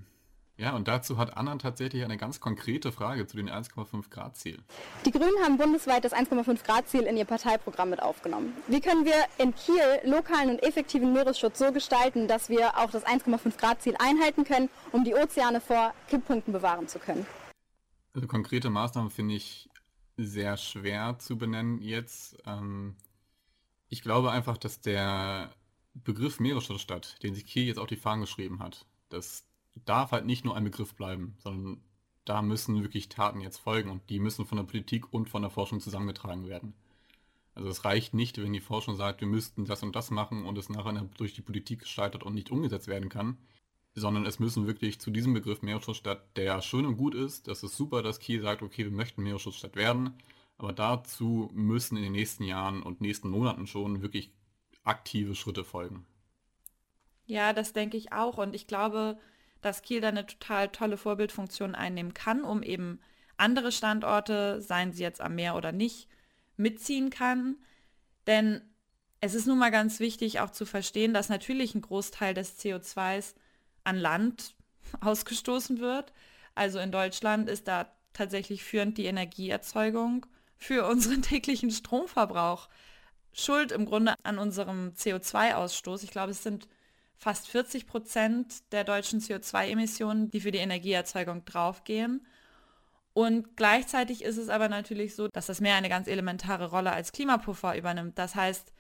Ja, 0.59 0.75
und 0.75 0.88
dazu 0.88 1.19
hat 1.19 1.37
Anna 1.37 1.55
tatsächlich 1.55 2.05
eine 2.05 2.17
ganz 2.17 2.41
konkrete 2.41 2.91
Frage 2.91 3.29
zu 3.29 3.37
den 3.37 3.49
1,5 3.49 4.11
Grad 4.11 4.37
Ziel. 4.37 4.59
Die 5.07 5.12
Grünen 5.12 5.37
haben 5.45 5.57
bundesweit 5.57 6.05
das 6.05 6.12
1,5 6.12 6.65
Grad 6.65 6.88
Ziel 6.88 7.03
in 7.03 7.17
ihr 7.17 7.27
Parteiprogramm 7.27 7.91
mit 7.91 8.03
aufgenommen. 8.03 8.53
Wie 8.67 8.81
können 8.81 9.05
wir 9.05 9.15
in 9.38 9.55
Kiel 9.55 10.00
lokalen 10.03 10.50
und 10.50 10.62
effektiven 10.65 11.12
Meeresschutz 11.12 11.61
so 11.61 11.71
gestalten, 11.71 12.27
dass 12.27 12.49
wir 12.49 12.77
auch 12.77 12.91
das 12.91 13.07
1,5 13.07 13.57
Grad 13.57 13.83
Ziel 13.83 13.95
einhalten 14.00 14.43
können, 14.43 14.69
um 14.91 15.05
die 15.05 15.15
Ozeane 15.15 15.61
vor 15.61 15.95
Kipppunkten 16.09 16.53
bewahren 16.53 16.88
zu 16.88 16.99
können? 16.99 17.25
Also 18.12 18.27
konkrete 18.27 18.69
Maßnahmen 18.69 19.12
finde 19.12 19.37
ich 19.37 19.71
sehr 20.17 20.57
schwer 20.57 21.21
zu 21.21 21.38
benennen 21.38 21.81
jetzt. 21.81 22.37
Ähm, 22.47 22.97
ich 23.88 24.03
glaube 24.03 24.33
einfach, 24.33 24.59
dass 24.59 24.81
der 24.81 25.53
Begriff 25.95 26.41
Meeresschutzstadt, 26.41 27.23
den 27.23 27.37
sich 27.37 27.47
Kiel 27.47 27.67
jetzt 27.67 27.79
auf 27.79 27.87
die 27.87 27.95
Fahnen 27.97 28.23
geschrieben 28.23 28.59
hat, 28.59 28.87
das 29.09 29.48
darf 29.85 30.13
halt 30.13 30.27
nicht 30.27 30.45
nur 30.45 30.57
ein 30.57 30.65
Begriff 30.65 30.95
bleiben, 30.95 31.37
sondern 31.39 31.81
da 32.25 32.43
müssen 32.43 32.83
wirklich 32.83 33.09
Taten 33.09 33.41
jetzt 33.41 33.59
folgen 33.59 33.91
und 33.91 34.09
die 34.11 34.19
müssen 34.19 34.47
von 34.47 34.59
der 34.59 34.65
Politik 34.65 35.13
und 35.13 35.29
von 35.29 35.43
der 35.43 35.51
Forschung 35.51 35.81
zusammengetragen 35.81 36.49
werden. 36.49 36.75
Also 37.55 37.71
es 37.71 37.85
reicht 37.85 38.15
nicht, 38.15 38.41
wenn 38.41 38.53
die 38.53 38.61
Forschung 38.61 38.97
sagt, 38.97 39.21
wir 39.21 39.29
müssten 39.29 39.65
das 39.65 39.83
und 39.83 39.97
das 39.97 40.11
machen 40.11 40.45
und 40.45 40.57
es 40.59 40.69
nachher 40.69 40.93
durch 41.17 41.35
die 41.35 41.43
Politik 41.43 41.81
gescheitert 41.81 42.23
und 42.23 42.35
nicht 42.35 42.51
umgesetzt 42.51 42.87
werden 42.87 43.09
kann, 43.09 43.37
sondern 43.95 44.27
es 44.27 44.39
müssen 44.39 44.67
wirklich 44.67 45.01
zu 45.01 45.11
diesem 45.11 45.35
Begriff 45.35 45.63
Meeresschutzstadt, 45.63 46.37
der 46.37 46.63
schön 46.63 46.87
und 46.87 46.97
gut 46.97 47.15
ist, 47.15 47.49
das 47.49 47.63
ist 47.63 47.77
super, 47.77 48.03
dass 48.03 48.21
Kiel 48.21 48.43
sagt, 48.43 48.63
okay, 48.63 48.85
wir 48.85 48.93
möchten 48.93 49.23
Meeresschutzstadt 49.23 49.75
werden, 49.75 50.13
aber 50.57 50.73
dazu 50.73 51.51
müssen 51.53 51.97
in 51.97 52.05
den 52.05 52.13
nächsten 52.13 52.45
Jahren 52.45 52.83
und 52.83 53.01
nächsten 53.01 53.29
Monaten 53.29 53.67
schon 53.67 54.03
wirklich 54.03 54.31
aktive 54.85 55.35
Schritte 55.35 55.65
folgen. 55.65 56.07
Ja, 57.27 57.53
das 57.53 57.73
denke 57.73 57.97
ich 57.97 58.13
auch 58.13 58.39
und 58.39 58.55
ich 58.55 58.67
glaube, 58.67 59.19
dass 59.61 59.83
Kiel 59.83 60.00
da 60.00 60.09
eine 60.09 60.27
total 60.27 60.69
tolle 60.69 60.97
Vorbildfunktion 60.97 61.75
einnehmen 61.75 62.15
kann, 62.15 62.45
um 62.45 62.62
eben 62.62 63.00
andere 63.37 63.73
Standorte, 63.73 64.61
seien 64.61 64.93
sie 64.93 65.03
jetzt 65.03 65.21
am 65.21 65.35
Meer 65.35 65.57
oder 65.57 65.73
nicht, 65.73 66.09
mitziehen 66.57 67.11
kann. 67.11 67.57
Denn 68.27 68.61
es 69.21 69.35
ist 69.35 69.47
nun 69.47 69.59
mal 69.59 69.71
ganz 69.71 70.00
wichtig 70.00 70.41
auch 70.41 70.50
zu 70.50 70.67
verstehen, 70.67 71.15
dass 71.15 71.29
natürlich 71.29 71.75
ein 71.75 71.83
Großteil 71.83 72.35
des 72.35 72.59
CO2s 72.61 73.35
an 73.85 73.97
Land 73.97 74.55
ausgestoßen 75.00 75.81
wird. 75.81 76.12
Also 76.55 76.79
in 76.79 76.93
Deutschland 76.93 77.49
ist 77.49 77.69
da 77.69 77.91
tatsächlich 78.12 78.65
führend 78.65 78.99
die 78.99 79.07
Energieerzeugung 79.07 80.27
für 80.57 80.87
unseren 80.87 81.23
täglichen 81.23 81.71
Stromverbrauch. 81.71 82.69
Schuld 83.33 83.71
im 83.71 83.87
Grunde 83.87 84.15
an 84.25 84.38
unserem 84.38 84.91
CO2-Ausstoß. 84.97 86.03
Ich 86.03 86.11
glaube, 86.11 86.33
es 86.33 86.43
sind 86.43 86.67
fast 87.19 87.49
40 87.49 87.87
Prozent 87.87 88.73
der 88.73 88.85
deutschen 88.85 89.21
CO2-Emissionen, 89.21 90.31
die 90.31 90.41
für 90.41 90.53
die 90.53 90.59
Energieerzeugung 90.59 91.45
draufgehen. 91.45 92.25
Und 93.13 93.57
gleichzeitig 93.57 94.23
ist 94.23 94.37
es 94.37 94.49
aber 94.49 94.69
natürlich 94.69 95.17
so, 95.17 95.27
dass 95.27 95.47
das 95.47 95.61
Meer 95.61 95.75
eine 95.75 95.89
ganz 95.89 96.07
elementare 96.07 96.71
Rolle 96.71 96.93
als 96.93 97.11
Klimapuffer 97.11 97.77
übernimmt. 97.77 98.17
Das 98.17 98.37
heißt, 98.37 98.73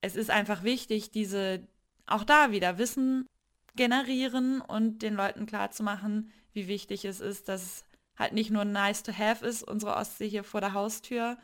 es 0.00 0.16
ist 0.16 0.30
einfach 0.30 0.64
wichtig, 0.64 1.12
diese 1.12 1.66
auch 2.06 2.24
da 2.24 2.50
wieder 2.50 2.76
Wissen 2.78 3.28
generieren 3.76 4.60
und 4.60 5.02
den 5.02 5.14
Leuten 5.14 5.46
klarzumachen, 5.46 6.32
wie 6.52 6.66
wichtig 6.66 7.04
es 7.04 7.20
ist, 7.20 7.48
dass 7.48 7.62
es 7.62 7.84
halt 8.16 8.32
nicht 8.32 8.50
nur 8.50 8.64
nice 8.64 9.04
to 9.04 9.12
have 9.16 9.46
ist, 9.46 9.62
unsere 9.62 9.96
Ostsee 9.96 10.28
hier 10.28 10.44
vor 10.44 10.60
der 10.60 10.72
Haustür, 10.72 11.38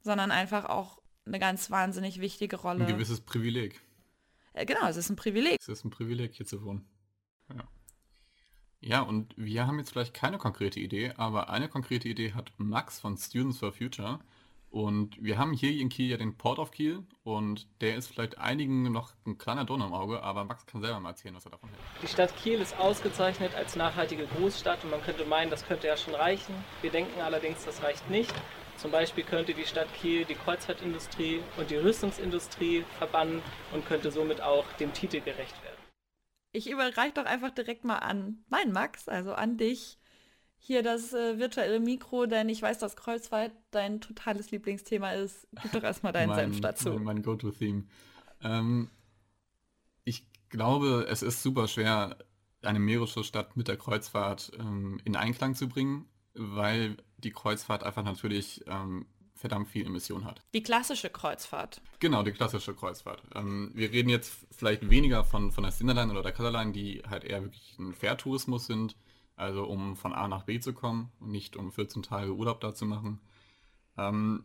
sondern 0.00 0.30
einfach 0.30 0.66
auch 0.66 1.00
eine 1.26 1.38
ganz 1.38 1.70
wahnsinnig 1.70 2.20
wichtige 2.20 2.56
Rolle. 2.56 2.84
Ein 2.84 2.92
gewisses 2.92 3.22
Privileg. 3.22 3.80
Äh, 4.54 4.64
genau, 4.64 4.86
es 4.86 4.96
ist 4.96 5.10
ein 5.10 5.16
Privileg. 5.16 5.60
Es 5.60 5.68
ist 5.68 5.84
ein 5.84 5.90
Privileg, 5.90 6.34
hier 6.34 6.46
zu 6.46 6.64
wohnen. 6.64 6.88
Ja. 7.50 7.68
Ja, 8.80 9.00
und 9.00 9.34
wir 9.36 9.66
haben 9.66 9.78
jetzt 9.78 9.90
vielleicht 9.90 10.14
keine 10.14 10.38
konkrete 10.38 10.78
Idee, 10.78 11.12
aber 11.16 11.48
eine 11.48 11.68
konkrete 11.68 12.08
Idee 12.08 12.32
hat 12.32 12.52
Max 12.58 13.00
von 13.00 13.16
Students 13.16 13.58
for 13.58 13.72
Future. 13.72 14.20
Und 14.70 15.22
wir 15.22 15.38
haben 15.38 15.52
hier 15.52 15.70
in 15.80 15.88
Kiel 15.88 16.10
ja 16.10 16.16
den 16.16 16.36
Port 16.36 16.58
of 16.58 16.72
Kiel 16.72 17.04
und 17.22 17.68
der 17.80 17.94
ist 17.94 18.08
vielleicht 18.08 18.38
einigen 18.38 18.90
noch 18.90 19.12
ein 19.24 19.38
kleiner 19.38 19.64
Donner 19.64 19.86
im 19.86 19.92
Auge, 19.92 20.20
aber 20.22 20.44
Max 20.44 20.66
kann 20.66 20.80
selber 20.80 20.98
mal 20.98 21.10
erzählen, 21.10 21.34
was 21.34 21.44
er 21.44 21.52
davon 21.52 21.68
hält. 21.68 21.80
Die 22.02 22.08
Stadt 22.08 22.36
Kiel 22.36 22.60
ist 22.60 22.76
ausgezeichnet 22.76 23.54
als 23.54 23.76
nachhaltige 23.76 24.26
Großstadt 24.26 24.82
und 24.82 24.90
man 24.90 25.00
könnte 25.02 25.24
meinen, 25.26 25.48
das 25.48 25.64
könnte 25.64 25.86
ja 25.86 25.96
schon 25.96 26.16
reichen. 26.16 26.54
Wir 26.82 26.90
denken 26.90 27.20
allerdings, 27.20 27.64
das 27.64 27.84
reicht 27.84 28.10
nicht. 28.10 28.34
Zum 28.84 28.90
Beispiel 28.90 29.24
könnte 29.24 29.54
die 29.54 29.64
Stadt 29.64 29.88
Kiel 29.94 30.26
die 30.26 30.34
Kreuzfahrtindustrie 30.34 31.40
und 31.56 31.70
die 31.70 31.76
Rüstungsindustrie 31.76 32.84
verbannen 32.98 33.40
und 33.72 33.86
könnte 33.86 34.10
somit 34.10 34.42
auch 34.42 34.70
dem 34.74 34.92
Titel 34.92 35.22
gerecht 35.22 35.54
werden. 35.64 35.78
Ich 36.52 36.68
überreiche 36.68 37.14
doch 37.14 37.24
einfach 37.24 37.48
direkt 37.48 37.86
mal 37.86 38.00
an 38.00 38.44
mein 38.50 38.72
Max, 38.72 39.08
also 39.08 39.32
an 39.32 39.56
dich 39.56 39.98
hier 40.58 40.82
das 40.82 41.14
äh, 41.14 41.38
virtuelle 41.38 41.80
Mikro, 41.80 42.26
denn 42.26 42.50
ich 42.50 42.60
weiß, 42.60 42.76
dass 42.76 42.94
Kreuzfahrt 42.94 43.52
dein 43.70 44.02
totales 44.02 44.50
Lieblingsthema 44.50 45.12
ist. 45.12 45.48
Gib 45.62 45.72
doch 45.72 45.82
erstmal 45.82 46.12
deinen 46.12 46.28
mein, 46.28 46.52
Senf 46.52 46.60
dazu. 46.60 46.90
Mein, 46.90 47.04
mein 47.04 47.22
Go-To-Theme. 47.22 47.84
Ähm, 48.42 48.90
ich 50.04 50.26
glaube, 50.50 51.06
es 51.08 51.22
ist 51.22 51.42
super 51.42 51.68
schwer, 51.68 52.18
eine 52.60 52.80
Meeresschutzstadt 52.80 53.56
mit 53.56 53.66
der 53.66 53.78
Kreuzfahrt 53.78 54.52
ähm, 54.58 55.00
in 55.06 55.16
Einklang 55.16 55.54
zu 55.54 55.70
bringen, 55.70 56.06
weil 56.34 56.96
die 57.18 57.30
Kreuzfahrt 57.30 57.84
einfach 57.84 58.04
natürlich 58.04 58.62
ähm, 58.66 59.06
verdammt 59.34 59.68
viel 59.68 59.86
Emission 59.86 60.24
hat. 60.24 60.40
Die 60.54 60.62
klassische 60.62 61.10
Kreuzfahrt. 61.10 61.80
Genau, 62.00 62.22
die 62.22 62.32
klassische 62.32 62.74
Kreuzfahrt. 62.74 63.22
Ähm, 63.34 63.72
wir 63.74 63.92
reden 63.92 64.08
jetzt 64.08 64.32
vielleicht 64.50 64.88
weniger 64.88 65.24
von, 65.24 65.52
von 65.52 65.64
der 65.64 65.72
Sinderline 65.72 66.12
oder 66.12 66.22
der 66.22 66.32
Colorline, 66.32 66.72
die 66.72 67.02
halt 67.08 67.24
eher 67.24 67.42
wirklich 67.42 67.76
ein 67.78 67.94
Fährtourismus 67.94 68.66
sind, 68.66 68.96
also 69.36 69.64
um 69.64 69.96
von 69.96 70.12
A 70.12 70.28
nach 70.28 70.44
B 70.44 70.60
zu 70.60 70.72
kommen 70.72 71.10
und 71.20 71.30
nicht 71.30 71.56
um 71.56 71.72
14 71.72 72.02
Tage 72.02 72.34
Urlaub 72.34 72.60
da 72.60 72.74
zu 72.74 72.86
machen. 72.86 73.20
Ähm, 73.98 74.44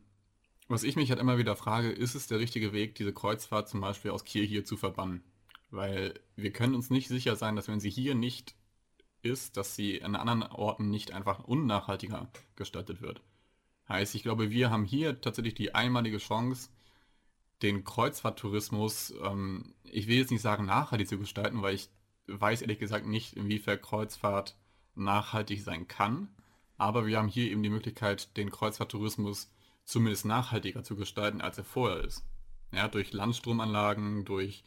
was 0.67 0.83
ich 0.83 0.95
mich 0.95 1.09
halt 1.09 1.19
immer 1.19 1.37
wieder 1.37 1.55
frage, 1.55 1.89
ist 1.89 2.15
es 2.15 2.27
der 2.27 2.39
richtige 2.39 2.73
Weg, 2.73 2.95
diese 2.95 3.13
Kreuzfahrt 3.13 3.69
zum 3.69 3.81
Beispiel 3.81 4.11
aus 4.11 4.23
Kiel 4.23 4.45
hier 4.45 4.65
zu 4.65 4.77
verbannen? 4.77 5.23
Weil 5.71 6.19
wir 6.35 6.51
können 6.51 6.75
uns 6.75 6.89
nicht 6.89 7.07
sicher 7.07 7.35
sein, 7.35 7.55
dass 7.55 7.67
wenn 7.67 7.79
sie 7.79 7.89
hier 7.89 8.15
nicht 8.15 8.55
ist, 9.21 9.57
dass 9.57 9.75
sie 9.75 10.03
an 10.03 10.15
anderen 10.15 10.43
Orten 10.43 10.89
nicht 10.89 11.11
einfach 11.11 11.43
unnachhaltiger 11.43 12.29
gestaltet 12.55 13.01
wird. 13.01 13.21
Heißt, 13.87 14.15
ich 14.15 14.23
glaube, 14.23 14.51
wir 14.51 14.69
haben 14.69 14.85
hier 14.85 15.19
tatsächlich 15.19 15.55
die 15.55 15.73
einmalige 15.73 16.19
Chance, 16.19 16.69
den 17.61 17.83
Kreuzfahrttourismus, 17.83 19.13
ähm, 19.23 19.73
ich 19.83 20.07
will 20.07 20.17
jetzt 20.17 20.31
nicht 20.31 20.41
sagen 20.41 20.65
nachhaltig 20.65 21.07
zu 21.07 21.17
gestalten, 21.17 21.61
weil 21.61 21.75
ich 21.75 21.89
weiß 22.27 22.61
ehrlich 22.61 22.79
gesagt 22.79 23.05
nicht, 23.05 23.35
inwiefern 23.35 23.81
Kreuzfahrt 23.81 24.55
nachhaltig 24.95 25.61
sein 25.63 25.87
kann. 25.87 26.29
Aber 26.77 27.05
wir 27.05 27.17
haben 27.17 27.27
hier 27.27 27.51
eben 27.51 27.63
die 27.63 27.69
Möglichkeit, 27.69 28.37
den 28.37 28.51
Kreuzfahrttourismus 28.51 29.51
zumindest 29.83 30.25
nachhaltiger 30.25 30.83
zu 30.83 30.95
gestalten, 30.95 31.41
als 31.41 31.57
er 31.57 31.63
vorher 31.63 32.03
ist. 32.03 32.23
Ja, 32.71 32.87
durch 32.87 33.11
Landstromanlagen, 33.11 34.23
durch 34.23 34.63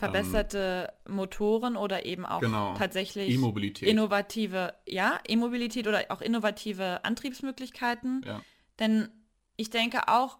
verbesserte 0.00 0.92
ähm, 1.06 1.16
Motoren 1.16 1.76
oder 1.76 2.06
eben 2.06 2.24
auch 2.24 2.40
genau, 2.40 2.74
tatsächlich 2.74 3.34
E-Mobilität. 3.34 3.86
innovative, 3.86 4.74
ja, 4.86 5.20
E-Mobilität 5.28 5.86
oder 5.86 6.06
auch 6.08 6.22
innovative 6.22 7.04
Antriebsmöglichkeiten. 7.04 8.22
Ja. 8.26 8.40
Denn 8.78 9.10
ich 9.56 9.68
denke 9.68 10.08
auch, 10.08 10.38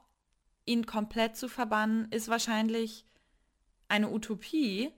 ihn 0.65 0.87
komplett 0.87 1.37
zu 1.37 1.49
verbannen, 1.49 2.09
ist 2.11 2.29
wahrscheinlich 2.29 3.05
eine 3.89 4.11
Utopie, 4.11 4.91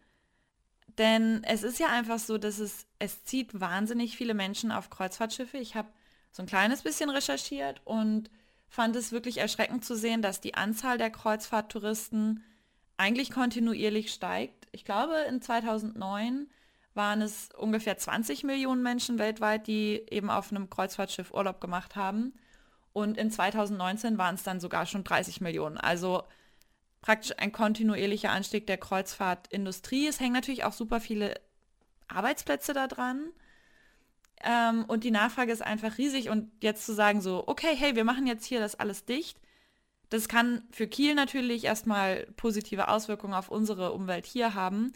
denn 0.97 1.43
es 1.43 1.65
ist 1.65 1.81
ja 1.81 1.89
einfach 1.89 2.21
so, 2.21 2.39
dass 2.39 2.61
es, 2.61 2.87
es 3.01 3.25
zieht 3.25 3.59
wahnsinnig 3.59 4.17
viele 4.17 4.35
Menschen 4.35 4.71
auf 4.71 4.91
Kreuzfahrtschiffe. 4.91 5.59
Ich 5.59 5.75
habe 5.75 5.89
so 6.31 6.43
ein 6.43 6.47
kleines 6.47 6.83
bisschen 6.83 7.11
recherchiert 7.11 7.81
und 7.85 8.31
fand 8.69 8.95
es 8.95 9.11
wirklich 9.11 9.39
erschreckend 9.39 9.85
zu 9.85 9.97
sehen, 9.97 10.23
dass 10.23 10.41
die 10.41 10.55
Anzahl 10.55 10.99
der 10.99 11.11
Kreuzfahrttouristen 11.11 12.45
eigentlich 13.03 13.31
kontinuierlich 13.31 14.13
steigt. 14.13 14.69
Ich 14.71 14.85
glaube, 14.85 15.17
in 15.29 15.43
2009 15.43 16.47
waren 16.95 17.21
es 17.21 17.49
ungefähr 17.57 17.99
20 17.99 18.45
Millionen 18.45 18.83
Menschen 18.83 19.19
weltweit, 19.19 19.67
die 19.67 20.07
eben 20.11 20.31
auf 20.31 20.51
einem 20.51 20.71
Kreuzfahrtschiff 20.71 21.33
Urlaub 21.33 21.61
gemacht 21.61 21.97
haben. 21.97 22.35
Und 22.93 23.17
in 23.17 23.31
2019 23.31 24.19
waren 24.19 24.37
es 24.37 24.45
dann 24.45 24.61
sogar 24.61 24.87
schon 24.87 25.03
30 25.03 25.41
Millionen. 25.41 25.79
Also 25.79 26.23
praktisch 27.01 27.33
ein 27.39 27.51
kontinuierlicher 27.51 28.31
Anstieg 28.31 28.67
der 28.69 28.79
Kreuzfahrtindustrie. 28.79 30.07
Es 30.07 30.21
hängen 30.21 30.35
natürlich 30.35 30.65
auch 30.65 30.73
super 30.73 31.01
viele 31.01 31.35
Arbeitsplätze 32.07 32.73
da 32.73 32.87
dran. 32.87 33.33
Ähm, 34.45 34.85
und 34.87 35.03
die 35.03 35.11
Nachfrage 35.11 35.51
ist 35.51 35.63
einfach 35.63 35.99
riesig. 35.99 36.29
Und 36.29 36.53
jetzt 36.63 36.87
zu 36.87 36.95
sagen 36.95 37.21
so, 37.21 37.45
okay, 37.49 37.75
hey, 37.75 37.97
wir 37.97 38.05
machen 38.05 38.29
jetzt 38.29 38.45
hier 38.45 38.61
das 38.61 38.77
alles 38.77 39.07
dicht, 39.07 39.41
das 40.13 40.29
kann 40.29 40.63
für 40.71 40.87
Kiel 40.87 41.15
natürlich 41.15 41.65
erstmal 41.65 42.27
positive 42.37 42.89
Auswirkungen 42.89 43.33
auf 43.33 43.49
unsere 43.49 43.93
Umwelt 43.93 44.27
hier 44.27 44.55
haben. 44.55 44.93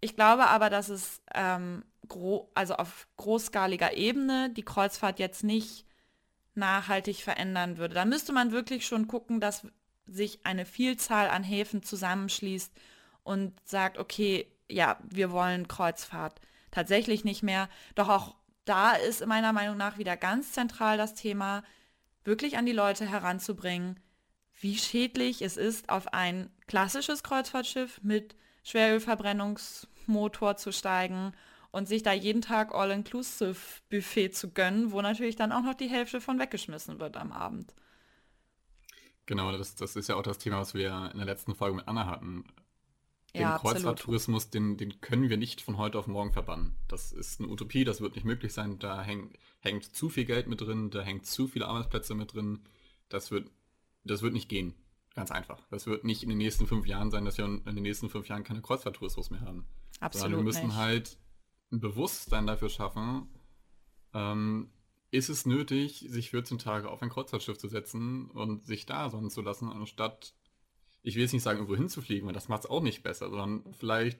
Ich 0.00 0.14
glaube 0.14 0.46
aber, 0.46 0.70
dass 0.70 0.88
es 0.88 1.20
ähm, 1.34 1.84
also 2.54 2.74
auf 2.74 3.08
großskaliger 3.16 3.96
Ebene 3.96 4.50
die 4.50 4.64
Kreuzfahrt 4.64 5.18
jetzt 5.18 5.42
nicht 5.42 5.86
nachhaltig 6.54 7.22
verändern 7.22 7.78
würde. 7.78 7.94
Da 7.94 8.04
müsste 8.04 8.32
man 8.32 8.52
wirklich 8.52 8.86
schon 8.86 9.08
gucken, 9.08 9.40
dass 9.40 9.66
sich 10.06 10.44
eine 10.44 10.66
Vielzahl 10.66 11.28
an 11.28 11.42
Häfen 11.42 11.82
zusammenschließt 11.82 12.72
und 13.24 13.54
sagt, 13.64 13.98
okay, 13.98 14.46
ja, 14.68 14.98
wir 15.02 15.32
wollen 15.32 15.66
Kreuzfahrt 15.66 16.40
tatsächlich 16.70 17.24
nicht 17.24 17.42
mehr. 17.42 17.68
Doch 17.94 18.08
auch 18.08 18.36
da 18.64 18.92
ist 18.92 19.26
meiner 19.26 19.52
Meinung 19.52 19.76
nach 19.76 19.98
wieder 19.98 20.16
ganz 20.16 20.52
zentral 20.52 20.98
das 20.98 21.14
Thema, 21.14 21.64
wirklich 22.24 22.58
an 22.58 22.66
die 22.66 22.72
Leute 22.72 23.08
heranzubringen, 23.08 23.98
wie 24.62 24.78
schädlich 24.78 25.42
es 25.42 25.56
ist, 25.56 25.88
auf 25.88 26.12
ein 26.12 26.48
klassisches 26.66 27.22
Kreuzfahrtschiff 27.22 28.00
mit 28.02 28.36
Schwerölverbrennungsmotor 28.62 30.56
zu 30.56 30.72
steigen 30.72 31.32
und 31.72 31.88
sich 31.88 32.02
da 32.02 32.12
jeden 32.12 32.42
Tag 32.42 32.72
All-Inclusive-Buffet 32.72 34.30
zu 34.30 34.50
gönnen, 34.50 34.92
wo 34.92 35.02
natürlich 35.02 35.36
dann 35.36 35.50
auch 35.52 35.62
noch 35.62 35.74
die 35.74 35.88
Hälfte 35.88 36.20
von 36.20 36.38
weggeschmissen 36.38 37.00
wird 37.00 37.16
am 37.16 37.32
Abend. 37.32 37.74
Genau, 39.26 39.50
das, 39.50 39.74
das 39.74 39.96
ist 39.96 40.08
ja 40.08 40.16
auch 40.16 40.22
das 40.22 40.38
Thema, 40.38 40.60
was 40.60 40.74
wir 40.74 41.10
in 41.12 41.18
der 41.18 41.26
letzten 41.26 41.54
Folge 41.54 41.76
mit 41.76 41.88
Anna 41.88 42.06
hatten. 42.06 42.44
Den 43.34 43.42
ja, 43.42 43.58
Kreuzfahrttourismus, 43.58 44.50
den, 44.50 44.76
den 44.76 45.00
können 45.00 45.30
wir 45.30 45.38
nicht 45.38 45.62
von 45.62 45.78
heute 45.78 45.98
auf 45.98 46.06
morgen 46.06 46.32
verbannen. 46.32 46.74
Das 46.86 47.12
ist 47.12 47.40
eine 47.40 47.48
Utopie, 47.48 47.84
das 47.84 48.00
wird 48.00 48.14
nicht 48.14 48.24
möglich 48.24 48.52
sein. 48.52 48.78
Da 48.78 49.02
häng, 49.02 49.32
hängt 49.60 49.96
zu 49.96 50.08
viel 50.08 50.26
Geld 50.26 50.48
mit 50.48 50.60
drin, 50.60 50.90
da 50.90 51.00
hängt 51.00 51.26
zu 51.26 51.48
viele 51.48 51.66
Arbeitsplätze 51.66 52.14
mit 52.14 52.34
drin. 52.34 52.60
Das 53.08 53.30
wird, 53.30 53.50
das 54.04 54.22
wird 54.22 54.32
nicht 54.32 54.48
gehen. 54.48 54.74
Ganz 55.14 55.30
einfach. 55.30 55.66
Das 55.70 55.86
wird 55.86 56.04
nicht 56.04 56.22
in 56.22 56.30
den 56.30 56.38
nächsten 56.38 56.66
fünf 56.66 56.86
Jahren 56.86 57.10
sein, 57.10 57.24
dass 57.24 57.36
wir 57.36 57.44
in 57.44 57.64
den 57.64 57.82
nächsten 57.82 58.08
fünf 58.08 58.28
Jahren 58.28 58.44
keine 58.44 58.62
Kreuzfahrttourismus 58.62 59.30
mehr 59.30 59.42
haben. 59.42 59.66
Absolut. 60.00 60.22
Sondern 60.22 60.40
wir 60.40 60.44
müssen 60.44 60.68
nicht. 60.68 60.76
halt 60.76 61.18
ein 61.70 61.80
Bewusstsein 61.80 62.46
dafür 62.46 62.70
schaffen, 62.70 63.28
ähm, 64.14 64.72
ist 65.10 65.28
es 65.28 65.44
nötig, 65.44 66.06
sich 66.08 66.30
14 66.30 66.58
Tage 66.58 66.90
auf 66.90 67.02
ein 67.02 67.10
Kreuzfahrtschiff 67.10 67.58
zu 67.58 67.68
setzen 67.68 68.30
und 68.30 68.66
sich 68.66 68.86
da 68.86 69.10
sonnen 69.10 69.30
zu 69.30 69.42
lassen, 69.42 69.68
anstatt, 69.68 70.34
ich 71.02 71.14
will 71.14 71.22
jetzt 71.22 71.34
nicht 71.34 71.42
sagen, 71.42 71.58
irgendwo 71.58 71.76
hinzufliegen, 71.76 72.26
weil 72.26 72.34
das 72.34 72.48
macht 72.48 72.64
es 72.64 72.70
auch 72.70 72.82
nicht 72.82 73.02
besser, 73.02 73.28
sondern 73.28 73.74
vielleicht 73.74 74.18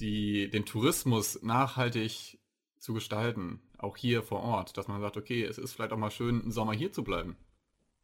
die, 0.00 0.48
den 0.48 0.64
Tourismus 0.64 1.42
nachhaltig 1.42 2.40
zu 2.78 2.94
gestalten, 2.94 3.60
auch 3.78 3.96
hier 3.96 4.22
vor 4.22 4.40
Ort, 4.42 4.78
dass 4.78 4.88
man 4.88 5.00
sagt, 5.00 5.16
okay, 5.16 5.44
es 5.44 5.58
ist 5.58 5.74
vielleicht 5.74 5.92
auch 5.92 5.98
mal 5.98 6.10
schön, 6.10 6.40
einen 6.40 6.52
Sommer 6.52 6.72
hier 6.72 6.92
zu 6.92 7.04
bleiben. 7.04 7.36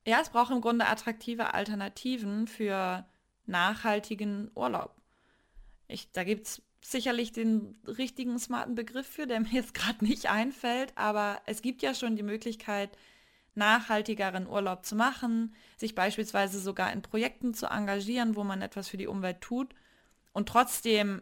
Ja, 0.06 0.20
es 0.20 0.30
braucht 0.30 0.50
im 0.50 0.60
Grunde 0.60 0.86
attraktive 0.86 1.54
Alternativen 1.54 2.46
für 2.46 3.06
nachhaltigen 3.46 4.50
Urlaub. 4.54 4.94
Ich, 5.88 6.10
da 6.12 6.24
gibt 6.24 6.46
es 6.46 6.62
sicherlich 6.80 7.32
den 7.32 7.78
richtigen 7.86 8.38
smarten 8.38 8.74
Begriff 8.74 9.06
für, 9.06 9.26
der 9.26 9.40
mir 9.40 9.52
jetzt 9.52 9.74
gerade 9.74 10.04
nicht 10.04 10.28
einfällt, 10.28 10.92
aber 10.96 11.40
es 11.46 11.62
gibt 11.62 11.82
ja 11.82 11.94
schon 11.94 12.16
die 12.16 12.22
Möglichkeit, 12.22 12.90
nachhaltigeren 13.54 14.46
Urlaub 14.46 14.84
zu 14.86 14.96
machen, 14.96 15.54
sich 15.76 15.94
beispielsweise 15.94 16.58
sogar 16.58 16.92
in 16.92 17.02
Projekten 17.02 17.52
zu 17.52 17.66
engagieren, 17.66 18.34
wo 18.34 18.44
man 18.44 18.62
etwas 18.62 18.88
für 18.88 18.96
die 18.96 19.06
Umwelt 19.06 19.42
tut 19.42 19.74
und 20.32 20.48
trotzdem, 20.48 21.20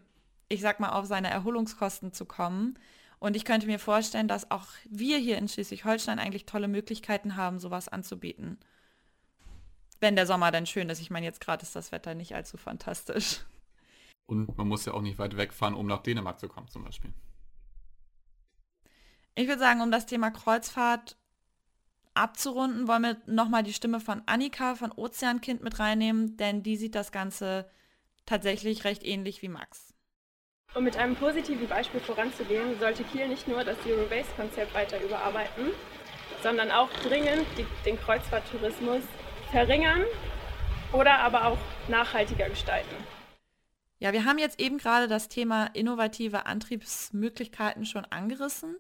ich 0.48 0.60
sag 0.60 0.78
mal, 0.78 0.90
auf 0.90 1.06
seine 1.06 1.28
Erholungskosten 1.28 2.12
zu 2.12 2.24
kommen. 2.24 2.78
Und 3.20 3.37
ich 3.37 3.44
könnte 3.44 3.66
mir 3.66 3.78
vorstellen, 3.78 4.28
dass 4.28 4.50
auch 4.50 4.66
wir 4.88 5.18
hier 5.18 5.37
in 5.37 5.46
Schleswig-Holstein 5.46 6.18
eigentlich 6.18 6.46
tolle 6.46 6.68
Möglichkeiten 6.68 7.37
haben, 7.37 7.61
sowas 7.61 7.87
anzubieten. 7.88 8.59
Wenn 10.00 10.16
der 10.16 10.26
Sommer 10.26 10.50
dann 10.50 10.66
schön 10.66 10.88
ist. 10.88 11.00
Ich 11.00 11.11
meine, 11.11 11.26
jetzt 11.26 11.42
gerade 11.42 11.62
ist 11.62 11.76
das 11.76 11.92
Wetter 11.92 12.14
nicht 12.14 12.35
allzu 12.35 12.56
fantastisch. 12.56 13.44
Und 14.26 14.56
man 14.56 14.66
muss 14.66 14.87
ja 14.87 14.94
auch 14.94 15.02
nicht 15.02 15.18
weit 15.18 15.37
wegfahren, 15.37 15.74
um 15.74 15.87
nach 15.87 16.02
Dänemark 16.02 16.40
zu 16.40 16.48
kommen 16.48 16.68
zum 16.68 16.85
Beispiel. 16.85 17.12
Ich 19.35 19.48
würde 19.48 19.61
sagen, 19.61 19.83
um 19.83 19.90
das 19.90 20.06
Thema 20.06 20.30
Kreuzfahrt 20.30 21.18
abzurunden, 22.14 22.88
wollen 22.88 23.02
wir 23.02 23.16
nochmal 23.26 23.62
die 23.62 23.74
Stimme 23.74 24.00
von 24.00 24.22
Annika 24.26 24.76
von 24.76 24.92
Ozeankind 24.92 25.62
mit 25.62 25.78
reinnehmen, 25.78 26.38
denn 26.38 26.62
die 26.62 26.76
sieht 26.76 26.94
das 26.94 27.12
Ganze 27.12 27.70
tatsächlich 28.24 28.85
recht 28.85 29.04
ähnlich 29.04 29.42
wie 29.42 29.48
Max. 29.48 29.89
Um 30.72 30.85
mit 30.85 30.96
einem 30.96 31.16
positiven 31.16 31.66
Beispiel 31.66 32.00
voranzugehen, 32.00 32.78
sollte 32.78 33.02
Kiel 33.02 33.26
nicht 33.26 33.48
nur 33.48 33.64
das 33.64 33.80
Zero-Base-Konzept 33.83 34.72
weiter 34.72 35.02
überarbeiten, 35.02 35.72
sondern 36.44 36.70
auch 36.70 36.88
dringend 37.02 37.44
die, 37.59 37.66
den 37.85 37.98
Kreuzfahrttourismus 37.98 39.02
verringern 39.50 40.04
oder 40.92 41.18
aber 41.18 41.46
auch 41.46 41.59
nachhaltiger 41.88 42.48
gestalten. 42.48 42.94
Ja, 43.98 44.12
wir 44.12 44.24
haben 44.24 44.38
jetzt 44.38 44.61
eben 44.61 44.78
gerade 44.78 45.09
das 45.09 45.28
Thema 45.28 45.66
innovative 45.74 46.46
Antriebsmöglichkeiten 46.46 47.85
schon 47.85 48.04
angerissen. 48.04 48.76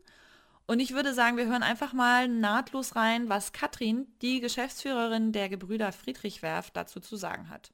Und 0.66 0.78
ich 0.78 0.94
würde 0.94 1.12
sagen, 1.12 1.36
wir 1.36 1.46
hören 1.46 1.64
einfach 1.64 1.92
mal 1.92 2.28
nahtlos 2.28 2.94
rein, 2.94 3.28
was 3.28 3.52
Katrin, 3.52 4.06
die 4.22 4.40
Geschäftsführerin 4.40 5.32
der 5.32 5.48
Gebrüder 5.48 5.90
Friedrich 5.90 6.40
Werft, 6.42 6.76
dazu 6.76 7.00
zu 7.00 7.16
sagen 7.16 7.50
hat. 7.50 7.72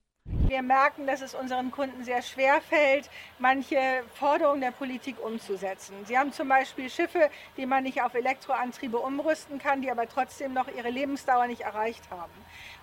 Wir 0.48 0.62
merken, 0.62 1.08
dass 1.08 1.22
es 1.22 1.34
unseren 1.34 1.72
Kunden 1.72 2.04
sehr 2.04 2.22
schwer 2.22 2.60
fällt, 2.60 3.10
manche 3.40 3.76
Forderungen 4.14 4.60
der 4.60 4.70
Politik 4.70 5.16
umzusetzen. 5.20 5.94
Sie 6.04 6.16
haben 6.16 6.32
zum 6.32 6.48
Beispiel 6.48 6.88
Schiffe, 6.88 7.30
die 7.56 7.66
man 7.66 7.82
nicht 7.82 8.00
auf 8.00 8.14
Elektroantriebe 8.14 8.96
umrüsten 8.96 9.58
kann, 9.58 9.82
die 9.82 9.90
aber 9.90 10.08
trotzdem 10.08 10.52
noch 10.52 10.68
ihre 10.68 10.90
Lebensdauer 10.90 11.48
nicht 11.48 11.62
erreicht 11.62 12.10
haben. 12.10 12.32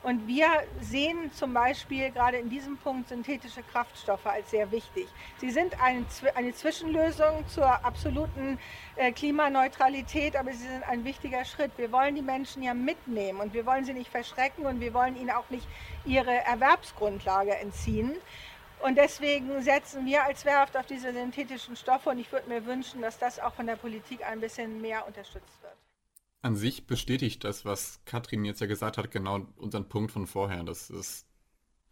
Und 0.04 0.28
wir 0.28 0.46
sehen 0.82 1.32
zum 1.32 1.54
Beispiel 1.54 2.12
gerade 2.12 2.38
in 2.38 2.50
diesem 2.50 2.78
Punkt 2.78 3.08
synthetische 3.08 3.64
Kraftstoffe 3.64 4.26
als 4.26 4.52
sehr 4.52 4.70
wichtig. 4.72 5.08
Sie 5.38 5.50
sind 5.50 5.82
eine, 5.82 6.06
eine 6.36 6.54
Zwischenlösung 6.54 7.48
zur 7.48 7.86
absoluten 7.86 8.60
äh, 8.98 9.14
Klimaneutralität, 9.14 10.36
aber 10.36 10.52
sie 10.52 10.68
sind 10.68 10.84
ein 10.84 11.06
wichtiger 11.06 11.46
Schritt. 11.46 11.72
Wir 11.78 11.94
wollen 11.94 12.16
die 12.16 12.22
Menschen 12.22 12.62
ja 12.62 12.74
mitnehmen 12.74 13.40
und 13.40 13.54
wir 13.54 13.66
wollen 13.66 13.86
sie 13.86 13.94
nicht 13.94 14.12
verschrecken 14.12 14.66
und 14.66 14.82
wir 14.82 14.94
wollen 14.94 15.16
ihnen 15.16 15.32
auch 15.32 15.50
nicht 15.50 15.68
ihre 16.06 16.32
Erwerbsgrundlage 16.32 17.56
entziehen. 17.56 18.16
Und 18.86 18.98
deswegen 18.98 19.62
setzen 19.62 20.06
wir 20.06 20.24
als 20.24 20.44
Werft 20.44 20.76
auf 20.76 20.86
diese 20.86 21.14
synthetischen 21.14 21.76
Stoffe 21.78 22.10
und 22.10 22.20
ich 22.20 22.32
würde 22.32 22.50
mir 22.50 22.66
wünschen, 22.66 23.02
dass 23.02 23.18
das 23.18 23.40
auch 23.40 23.54
von 23.54 23.66
der 23.66 23.78
Politik 23.78 24.26
ein 24.26 24.42
bisschen 24.42 24.82
mehr 24.82 25.08
unterstützt 25.08 25.62
wird. 25.62 25.78
An 26.42 26.58
sich 26.58 26.86
bestätigt 26.86 27.46
das, 27.46 27.64
was 27.64 28.02
Katrin 28.04 28.44
jetzt 28.44 28.60
ja 28.60 28.68
gesagt 28.68 28.98
hat, 28.98 29.10
genau 29.12 29.48
unseren 29.56 29.88
Punkt 29.88 30.12
von 30.12 30.28
vorher, 30.28 30.64
dass 30.64 30.90
es 30.90 31.26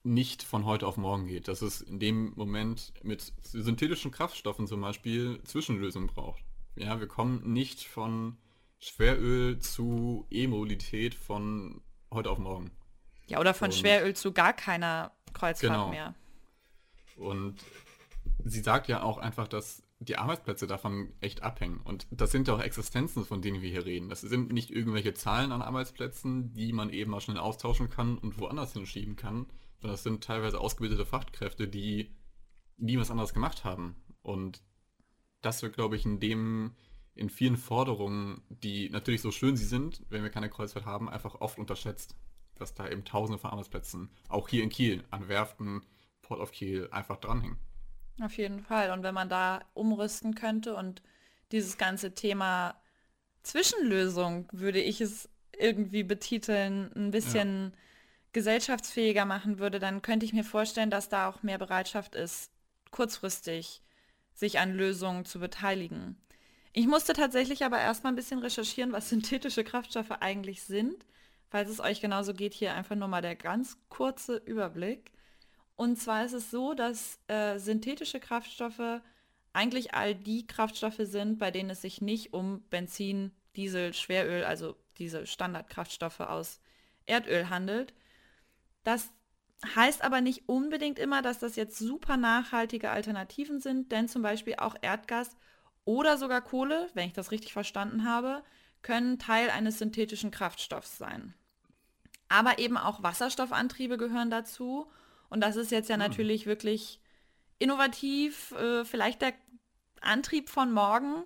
nicht 0.04 0.43
von 0.43 0.65
heute 0.65 0.86
auf 0.86 0.97
morgen 0.97 1.28
geht, 1.28 1.47
dass 1.47 1.62
es 1.62 1.80
in 1.80 2.00
dem 2.00 2.34
Moment 2.36 2.93
mit 3.04 3.32
synthetischen 3.43 4.12
Kraftstoffen 4.12 4.67
zum 4.67 4.82
Beispiel 4.82 5.41
Zwischenlösungen 5.45 6.08
braucht. 6.08 6.43
Ja, 6.76 7.00
wir 7.00 7.08
kommen 7.08 7.54
nicht 7.54 7.88
von 7.88 8.38
Schweröl 8.80 9.60
zu 9.60 10.26
E-Mobilität 10.30 11.15
von 11.15 11.82
heute 12.12 12.30
auf 12.32 12.39
morgen. 12.39 12.71
Ja, 13.31 13.39
oder 13.39 13.53
von 13.53 13.67
Und, 13.67 13.73
Schweröl 13.73 14.15
zu 14.15 14.33
gar 14.33 14.53
keiner 14.53 15.11
Kreuzfahrt 15.33 15.71
genau. 15.71 15.89
mehr. 15.89 16.15
Und 17.15 17.55
sie 18.43 18.61
sagt 18.61 18.87
ja 18.87 19.03
auch 19.03 19.17
einfach, 19.17 19.47
dass 19.47 19.83
die 19.99 20.17
Arbeitsplätze 20.17 20.67
davon 20.67 21.13
echt 21.21 21.43
abhängen. 21.43 21.79
Und 21.81 22.07
das 22.09 22.31
sind 22.31 22.47
ja 22.47 22.55
auch 22.55 22.61
Existenzen, 22.61 23.23
von 23.23 23.41
denen 23.41 23.61
wir 23.61 23.69
hier 23.69 23.85
reden. 23.85 24.09
Das 24.09 24.21
sind 24.21 24.51
nicht 24.51 24.71
irgendwelche 24.71 25.13
Zahlen 25.13 25.51
an 25.51 25.61
Arbeitsplätzen, 25.61 26.53
die 26.53 26.73
man 26.73 26.89
eben 26.89 27.11
mal 27.11 27.21
schnell 27.21 27.37
austauschen 27.37 27.89
kann 27.89 28.17
und 28.17 28.39
woanders 28.39 28.73
hinschieben 28.73 29.15
kann, 29.15 29.45
sondern 29.79 29.93
das 29.93 30.03
sind 30.03 30.23
teilweise 30.23 30.59
ausgebildete 30.59 31.05
Fachkräfte, 31.05 31.67
die 31.67 32.15
nie 32.77 32.97
was 32.97 33.11
anderes 33.11 33.33
gemacht 33.33 33.63
haben. 33.63 33.95
Und 34.23 34.61
das 35.41 35.61
wird, 35.61 35.75
glaube 35.75 35.95
ich, 35.95 36.05
in 36.05 36.19
dem, 36.19 36.75
in 37.13 37.29
vielen 37.29 37.57
Forderungen, 37.57 38.41
die 38.49 38.89
natürlich 38.89 39.21
so 39.21 39.31
schön 39.31 39.55
sie 39.55 39.65
sind, 39.65 40.01
wenn 40.09 40.23
wir 40.23 40.31
keine 40.31 40.49
Kreuzfahrt 40.49 40.85
haben, 40.85 41.09
einfach 41.09 41.35
oft 41.35 41.59
unterschätzt. 41.59 42.15
Dass 42.62 42.76
da 42.76 42.88
eben 42.88 43.04
tausende 43.04 43.39
von 43.39 43.50
Arbeitsplätzen, 43.50 44.12
auch 44.30 44.47
hier 44.47 44.62
in 44.62 44.69
Kiel, 44.69 45.04
an 45.10 45.28
Werften, 45.28 45.82
Port 46.21 46.39
of 46.39 46.52
Kiel, 46.52 46.88
einfach 46.91 47.17
dranhängen. 47.17 47.58
Auf 48.21 48.38
jeden 48.38 48.60
Fall. 48.60 48.91
Und 48.91 49.02
wenn 49.02 49.15
man 49.15 49.30
da 49.30 49.62
umrüsten 49.74 50.36
könnte 50.36 50.76
und 50.76 51.02
dieses 51.52 51.78
ganze 51.80 52.13
Thema 52.13 52.80
Zwischenlösung, 53.41 54.47
würde 54.52 54.80
ich 54.80 55.02
es 55.02 55.28
irgendwie 55.58 56.04
betiteln, 56.04 56.91
ein 56.95 57.10
bisschen 57.10 57.71
ja. 57.71 57.80
gesellschaftsfähiger 58.34 59.26
machen 59.26 59.58
würde, 59.58 59.80
dann 59.80 60.04
könnte 60.04 60.26
ich 60.26 60.34
mir 60.34 60.43
vorstellen, 60.43 60.91
dass 60.91 61.10
da 61.10 61.28
auch 61.28 61.41
mehr 61.41 61.58
Bereitschaft 61.58 62.13
ist, 62.13 62.52
kurzfristig 62.91 63.82
sich 64.34 64.60
an 64.60 64.76
Lösungen 64.76 65.26
zu 65.26 65.39
beteiligen. 65.39 66.15
Ich 66.74 66.88
musste 66.88 67.13
tatsächlich 67.13 67.65
aber 67.65 67.80
erstmal 67.80 68.13
ein 68.13 68.15
bisschen 68.15 68.39
recherchieren, 68.39 68.91
was 68.91 69.10
synthetische 69.10 69.63
Kraftstoffe 69.63 70.12
eigentlich 70.12 70.63
sind. 70.63 71.06
Falls 71.51 71.69
es 71.69 71.81
euch 71.81 71.99
genauso 71.99 72.33
geht, 72.33 72.53
hier 72.53 72.73
einfach 72.73 72.95
nur 72.95 73.09
mal 73.09 73.21
der 73.21 73.35
ganz 73.35 73.77
kurze 73.89 74.37
Überblick. 74.37 75.11
Und 75.75 75.97
zwar 75.97 76.23
ist 76.23 76.31
es 76.31 76.49
so, 76.49 76.73
dass 76.73 77.19
äh, 77.27 77.59
synthetische 77.59 78.21
Kraftstoffe 78.21 79.01
eigentlich 79.51 79.93
all 79.93 80.15
die 80.15 80.47
Kraftstoffe 80.47 81.01
sind, 81.01 81.39
bei 81.39 81.51
denen 81.51 81.69
es 81.69 81.81
sich 81.81 81.99
nicht 82.01 82.33
um 82.33 82.61
Benzin, 82.69 83.31
Diesel, 83.57 83.93
Schweröl, 83.93 84.45
also 84.45 84.77
diese 84.97 85.27
Standardkraftstoffe 85.27 86.21
aus 86.21 86.61
Erdöl 87.05 87.49
handelt. 87.49 87.93
Das 88.85 89.09
heißt 89.75 90.05
aber 90.05 90.21
nicht 90.21 90.47
unbedingt 90.47 90.99
immer, 90.99 91.21
dass 91.21 91.39
das 91.39 91.57
jetzt 91.57 91.77
super 91.77 92.15
nachhaltige 92.15 92.91
Alternativen 92.91 93.59
sind, 93.59 93.91
denn 93.91 94.07
zum 94.07 94.21
Beispiel 94.21 94.55
auch 94.55 94.75
Erdgas 94.81 95.35
oder 95.83 96.17
sogar 96.17 96.39
Kohle, 96.39 96.89
wenn 96.93 97.07
ich 97.07 97.13
das 97.13 97.31
richtig 97.31 97.51
verstanden 97.51 98.05
habe, 98.05 98.41
können 98.83 99.19
Teil 99.19 99.49
eines 99.49 99.79
synthetischen 99.79 100.31
Kraftstoffs 100.31 100.97
sein. 100.97 101.33
Aber 102.31 102.59
eben 102.59 102.77
auch 102.77 103.03
Wasserstoffantriebe 103.03 103.97
gehören 103.97 104.31
dazu 104.31 104.89
und 105.29 105.41
das 105.41 105.57
ist 105.57 105.69
jetzt 105.69 105.89
ja 105.89 105.97
mhm. 105.97 106.03
natürlich 106.03 106.45
wirklich 106.45 107.01
innovativ, 107.59 108.51
äh, 108.53 108.85
vielleicht 108.85 109.21
der 109.21 109.33
Antrieb 109.99 110.49
von 110.49 110.71
morgen. 110.71 111.23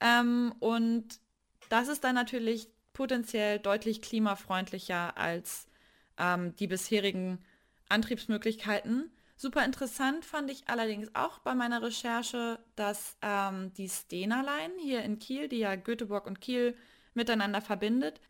Ähm, 0.00 0.54
und 0.58 1.20
das 1.68 1.88
ist 1.88 2.02
dann 2.02 2.14
natürlich 2.14 2.68
potenziell 2.94 3.58
deutlich 3.58 4.00
klimafreundlicher 4.00 5.18
als 5.18 5.68
ähm, 6.16 6.56
die 6.56 6.66
bisherigen 6.66 7.44
Antriebsmöglichkeiten. 7.90 9.10
Super 9.36 9.66
interessant 9.66 10.24
fand 10.24 10.50
ich 10.50 10.68
allerdings 10.68 11.14
auch 11.14 11.40
bei 11.40 11.54
meiner 11.54 11.82
Recherche, 11.82 12.58
dass 12.74 13.18
ähm, 13.22 13.72
die 13.74 13.88
Stena 13.88 14.40
Line 14.40 14.74
hier 14.80 15.02
in 15.02 15.18
Kiel, 15.18 15.48
die 15.48 15.58
ja 15.58 15.76
Göteborg 15.76 16.26
und 16.26 16.40
Kiel 16.40 16.74
miteinander 17.14 17.60
verbindet, 17.60 18.20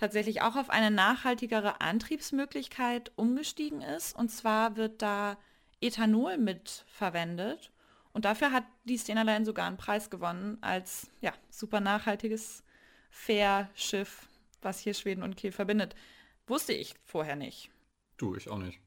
tatsächlich 0.00 0.40
auch 0.40 0.56
auf 0.56 0.70
eine 0.70 0.90
nachhaltigere 0.90 1.82
Antriebsmöglichkeit 1.82 3.12
umgestiegen 3.16 3.82
ist. 3.82 4.16
Und 4.16 4.30
zwar 4.30 4.76
wird 4.76 5.02
da 5.02 5.36
Ethanol 5.82 6.38
mit 6.38 6.86
verwendet. 6.88 7.70
Und 8.14 8.24
dafür 8.24 8.50
hat 8.50 8.64
die 8.84 8.98
Stena 8.98 9.22
Line 9.22 9.44
sogar 9.44 9.66
einen 9.66 9.76
Preis 9.76 10.08
gewonnen 10.08 10.56
als 10.62 11.10
ja, 11.20 11.34
super 11.50 11.80
nachhaltiges 11.80 12.64
Fährschiff, 13.10 14.26
was 14.62 14.80
hier 14.80 14.94
Schweden 14.94 15.22
und 15.22 15.36
Kiel 15.36 15.52
verbindet. 15.52 15.94
Wusste 16.46 16.72
ich 16.72 16.94
vorher 17.04 17.36
nicht. 17.36 17.70
Du, 18.16 18.34
ich 18.34 18.48
auch 18.48 18.58
nicht. 18.58 18.80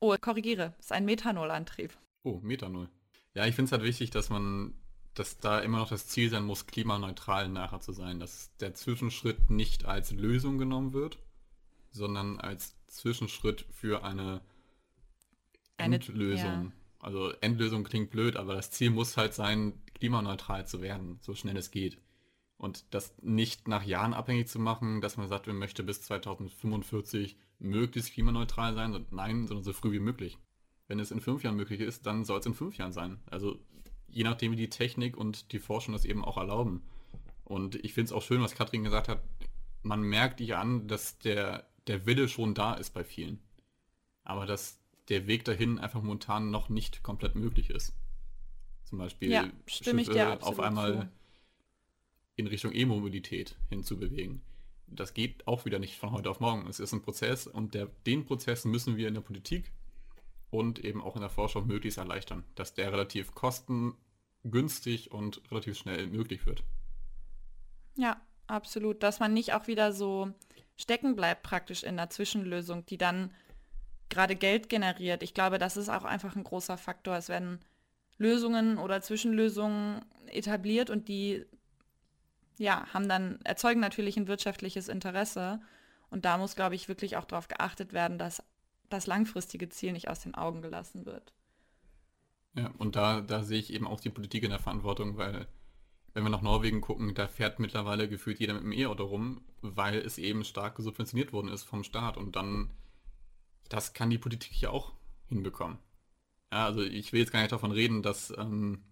Oh, 0.00 0.16
korrigiere, 0.18 0.74
ist 0.78 0.92
ein 0.92 1.04
Methanolantrieb. 1.04 1.94
Oh, 2.22 2.40
Methanol. 2.42 2.88
Ja, 3.34 3.44
ich 3.44 3.54
finde 3.54 3.66
es 3.66 3.72
halt 3.72 3.82
wichtig, 3.82 4.10
dass 4.10 4.30
man 4.30 4.72
dass 5.18 5.38
da 5.38 5.60
immer 5.60 5.78
noch 5.78 5.88
das 5.88 6.06
Ziel 6.06 6.30
sein 6.30 6.44
muss, 6.44 6.66
klimaneutral 6.66 7.48
nachher 7.48 7.80
zu 7.80 7.92
sein, 7.92 8.20
dass 8.20 8.54
der 8.58 8.74
Zwischenschritt 8.74 9.50
nicht 9.50 9.84
als 9.84 10.12
Lösung 10.12 10.58
genommen 10.58 10.92
wird, 10.92 11.18
sondern 11.90 12.38
als 12.38 12.76
Zwischenschritt 12.86 13.66
für 13.70 14.04
eine, 14.04 14.40
eine 15.76 15.96
Endlösung. 15.96 16.44
Ja. 16.44 16.72
Also 17.00 17.32
Endlösung 17.40 17.84
klingt 17.84 18.10
blöd, 18.10 18.36
aber 18.36 18.54
das 18.54 18.70
Ziel 18.70 18.90
muss 18.90 19.16
halt 19.16 19.34
sein, 19.34 19.80
klimaneutral 19.94 20.66
zu 20.66 20.82
werden, 20.82 21.18
so 21.20 21.34
schnell 21.34 21.56
es 21.56 21.70
geht. 21.70 21.98
Und 22.56 22.92
das 22.92 23.14
nicht 23.22 23.68
nach 23.68 23.84
Jahren 23.84 24.14
abhängig 24.14 24.48
zu 24.48 24.58
machen, 24.58 25.00
dass 25.00 25.16
man 25.16 25.28
sagt, 25.28 25.46
man 25.46 25.58
möchte 25.58 25.84
bis 25.84 26.02
2045 26.02 27.36
möglichst 27.60 28.12
klimaneutral 28.12 28.74
sein. 28.74 29.06
Nein, 29.10 29.46
sondern 29.46 29.64
so 29.64 29.72
früh 29.72 29.92
wie 29.92 30.00
möglich. 30.00 30.38
Wenn 30.88 30.98
es 30.98 31.12
in 31.12 31.20
fünf 31.20 31.44
Jahren 31.44 31.56
möglich 31.56 31.80
ist, 31.80 32.06
dann 32.06 32.24
soll 32.24 32.40
es 32.40 32.46
in 32.46 32.54
fünf 32.54 32.76
Jahren 32.76 32.92
sein. 32.92 33.20
Also 33.26 33.60
je 34.08 34.24
nachdem, 34.24 34.52
wie 34.52 34.56
die 34.56 34.70
Technik 34.70 35.16
und 35.16 35.52
die 35.52 35.58
Forschung 35.58 35.92
das 35.92 36.04
eben 36.04 36.24
auch 36.24 36.36
erlauben. 36.36 36.82
Und 37.44 37.76
ich 37.76 37.94
finde 37.94 38.06
es 38.06 38.12
auch 38.12 38.22
schön, 38.22 38.42
was 38.42 38.54
Katrin 38.54 38.84
gesagt 38.84 39.08
hat, 39.08 39.22
man 39.82 40.02
merkt 40.02 40.40
ihr 40.40 40.58
an, 40.58 40.86
dass 40.86 41.18
der, 41.18 41.66
der 41.86 42.06
Wille 42.06 42.28
schon 42.28 42.54
da 42.54 42.74
ist 42.74 42.92
bei 42.92 43.04
vielen. 43.04 43.38
Aber 44.24 44.44
dass 44.44 44.78
der 45.08 45.26
Weg 45.26 45.44
dahin 45.44 45.78
einfach 45.78 46.02
momentan 46.02 46.50
noch 46.50 46.68
nicht 46.68 47.02
komplett 47.02 47.34
möglich 47.34 47.70
ist. 47.70 47.94
Zum 48.84 48.98
Beispiel 48.98 49.30
ja, 49.30 49.50
Schiffe 49.66 50.42
auf 50.42 50.60
einmal 50.60 50.92
zu. 50.92 51.08
in 52.36 52.46
Richtung 52.46 52.72
E-Mobilität 52.72 53.56
hinzubewegen. 53.68 54.42
Das 54.86 55.12
geht 55.12 55.46
auch 55.46 55.64
wieder 55.64 55.78
nicht 55.78 55.96
von 55.96 56.12
heute 56.12 56.30
auf 56.30 56.40
morgen. 56.40 56.66
Es 56.68 56.80
ist 56.80 56.92
ein 56.92 57.02
Prozess 57.02 57.46
und 57.46 57.74
der, 57.74 57.86
den 58.06 58.24
Prozess 58.24 58.64
müssen 58.64 58.96
wir 58.96 59.08
in 59.08 59.14
der 59.14 59.20
Politik 59.20 59.70
und 60.50 60.78
eben 60.84 61.02
auch 61.02 61.14
in 61.14 61.20
der 61.20 61.30
Forschung 61.30 61.66
möglichst 61.66 61.98
erleichtern, 61.98 62.44
dass 62.54 62.74
der 62.74 62.92
relativ 62.92 63.34
kostengünstig 63.34 65.10
und 65.10 65.42
relativ 65.50 65.76
schnell 65.76 66.06
möglich 66.06 66.46
wird. 66.46 66.64
Ja, 67.96 68.20
absolut. 68.46 69.02
Dass 69.02 69.20
man 69.20 69.34
nicht 69.34 69.52
auch 69.52 69.66
wieder 69.66 69.92
so 69.92 70.32
stecken 70.76 71.16
bleibt 71.16 71.42
praktisch 71.42 71.82
in 71.82 71.96
der 71.96 72.10
Zwischenlösung, 72.10 72.86
die 72.86 72.98
dann 72.98 73.32
gerade 74.08 74.36
Geld 74.36 74.68
generiert. 74.68 75.22
Ich 75.22 75.34
glaube, 75.34 75.58
das 75.58 75.76
ist 75.76 75.88
auch 75.88 76.04
einfach 76.04 76.36
ein 76.36 76.44
großer 76.44 76.78
Faktor. 76.78 77.16
Es 77.16 77.28
werden 77.28 77.60
Lösungen 78.16 78.78
oder 78.78 79.02
Zwischenlösungen 79.02 80.04
etabliert 80.26 80.90
und 80.90 81.08
die 81.08 81.44
ja, 82.58 82.86
haben 82.92 83.08
dann, 83.08 83.38
erzeugen 83.44 83.80
natürlich 83.80 84.16
ein 84.16 84.28
wirtschaftliches 84.28 84.88
Interesse. 84.88 85.60
Und 86.10 86.24
da 86.24 86.38
muss, 86.38 86.56
glaube 86.56 86.74
ich, 86.74 86.88
wirklich 86.88 87.16
auch 87.16 87.24
darauf 87.24 87.48
geachtet 87.48 87.92
werden, 87.92 88.18
dass 88.18 88.42
das 88.88 89.06
langfristige 89.06 89.68
Ziel 89.68 89.92
nicht 89.92 90.08
aus 90.08 90.20
den 90.20 90.34
Augen 90.34 90.62
gelassen 90.62 91.06
wird. 91.06 91.32
Ja, 92.54 92.72
und 92.78 92.96
da, 92.96 93.20
da 93.20 93.42
sehe 93.42 93.58
ich 93.58 93.72
eben 93.72 93.86
auch 93.86 94.00
die 94.00 94.10
Politik 94.10 94.42
in 94.42 94.50
der 94.50 94.58
Verantwortung, 94.58 95.16
weil 95.16 95.46
wenn 96.14 96.24
wir 96.24 96.30
nach 96.30 96.42
Norwegen 96.42 96.80
gucken, 96.80 97.14
da 97.14 97.28
fährt 97.28 97.60
mittlerweile 97.60 98.08
gefühlt 98.08 98.40
jeder 98.40 98.54
mit 98.54 98.64
dem 98.64 98.72
E-Auto 98.72 99.04
rum, 99.04 99.42
weil 99.60 99.98
es 99.98 100.18
eben 100.18 100.42
stark 100.42 100.76
subventioniert 100.78 101.32
worden 101.32 101.48
ist 101.48 101.62
vom 101.62 101.84
Staat. 101.84 102.16
Und 102.16 102.34
dann, 102.34 102.70
das 103.68 103.92
kann 103.92 104.10
die 104.10 104.18
Politik 104.18 104.52
hier 104.52 104.72
auch 104.72 104.92
hinbekommen. 105.28 105.78
Ja, 106.50 106.64
also 106.64 106.82
ich 106.82 107.12
will 107.12 107.20
jetzt 107.20 107.30
gar 107.30 107.40
nicht 107.40 107.52
davon 107.52 107.70
reden, 107.70 108.02
dass 108.02 108.32
ähm, 108.36 108.82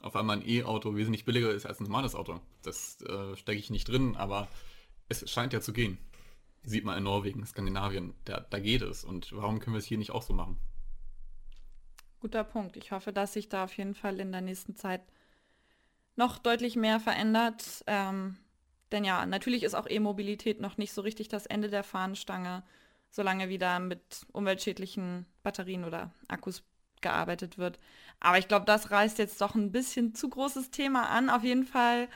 auf 0.00 0.14
einmal 0.14 0.36
ein 0.36 0.48
E-Auto 0.48 0.94
wesentlich 0.94 1.24
billiger 1.24 1.50
ist 1.50 1.66
als 1.66 1.80
ein 1.80 1.84
normales 1.84 2.14
Auto. 2.14 2.40
Das 2.62 3.00
äh, 3.02 3.34
stecke 3.36 3.58
ich 3.58 3.70
nicht 3.70 3.88
drin, 3.88 4.14
aber 4.16 4.46
es 5.08 5.28
scheint 5.28 5.52
ja 5.52 5.60
zu 5.60 5.72
gehen. 5.72 5.98
Sieht 6.68 6.84
man 6.84 6.98
in 6.98 7.04
Norwegen, 7.04 7.46
Skandinavien, 7.46 8.12
da, 8.26 8.40
da 8.40 8.58
geht 8.58 8.82
es. 8.82 9.02
Und 9.02 9.32
warum 9.34 9.58
können 9.58 9.72
wir 9.72 9.78
es 9.78 9.86
hier 9.86 9.96
nicht 9.96 10.10
auch 10.10 10.20
so 10.20 10.34
machen? 10.34 10.60
Guter 12.20 12.44
Punkt. 12.44 12.76
Ich 12.76 12.92
hoffe, 12.92 13.10
dass 13.10 13.32
sich 13.32 13.48
da 13.48 13.64
auf 13.64 13.74
jeden 13.78 13.94
Fall 13.94 14.20
in 14.20 14.32
der 14.32 14.42
nächsten 14.42 14.76
Zeit 14.76 15.00
noch 16.14 16.36
deutlich 16.36 16.76
mehr 16.76 17.00
verändert. 17.00 17.84
Ähm, 17.86 18.36
denn 18.92 19.02
ja, 19.04 19.24
natürlich 19.24 19.62
ist 19.62 19.74
auch 19.74 19.88
E-Mobilität 19.88 20.60
noch 20.60 20.76
nicht 20.76 20.92
so 20.92 21.00
richtig 21.00 21.28
das 21.28 21.46
Ende 21.46 21.70
der 21.70 21.84
Fahnenstange, 21.84 22.62
solange 23.08 23.48
wieder 23.48 23.78
mit 23.78 24.26
umweltschädlichen 24.32 25.24
Batterien 25.42 25.84
oder 25.84 26.12
Akkus 26.28 26.64
gearbeitet 27.00 27.56
wird. 27.56 27.78
Aber 28.20 28.36
ich 28.36 28.46
glaube, 28.46 28.66
das 28.66 28.90
reißt 28.90 29.16
jetzt 29.18 29.40
doch 29.40 29.54
ein 29.54 29.72
bisschen 29.72 30.14
zu 30.14 30.28
großes 30.28 30.70
Thema 30.70 31.08
an. 31.08 31.30
Auf 31.30 31.44
jeden 31.44 31.64
Fall 31.64 32.08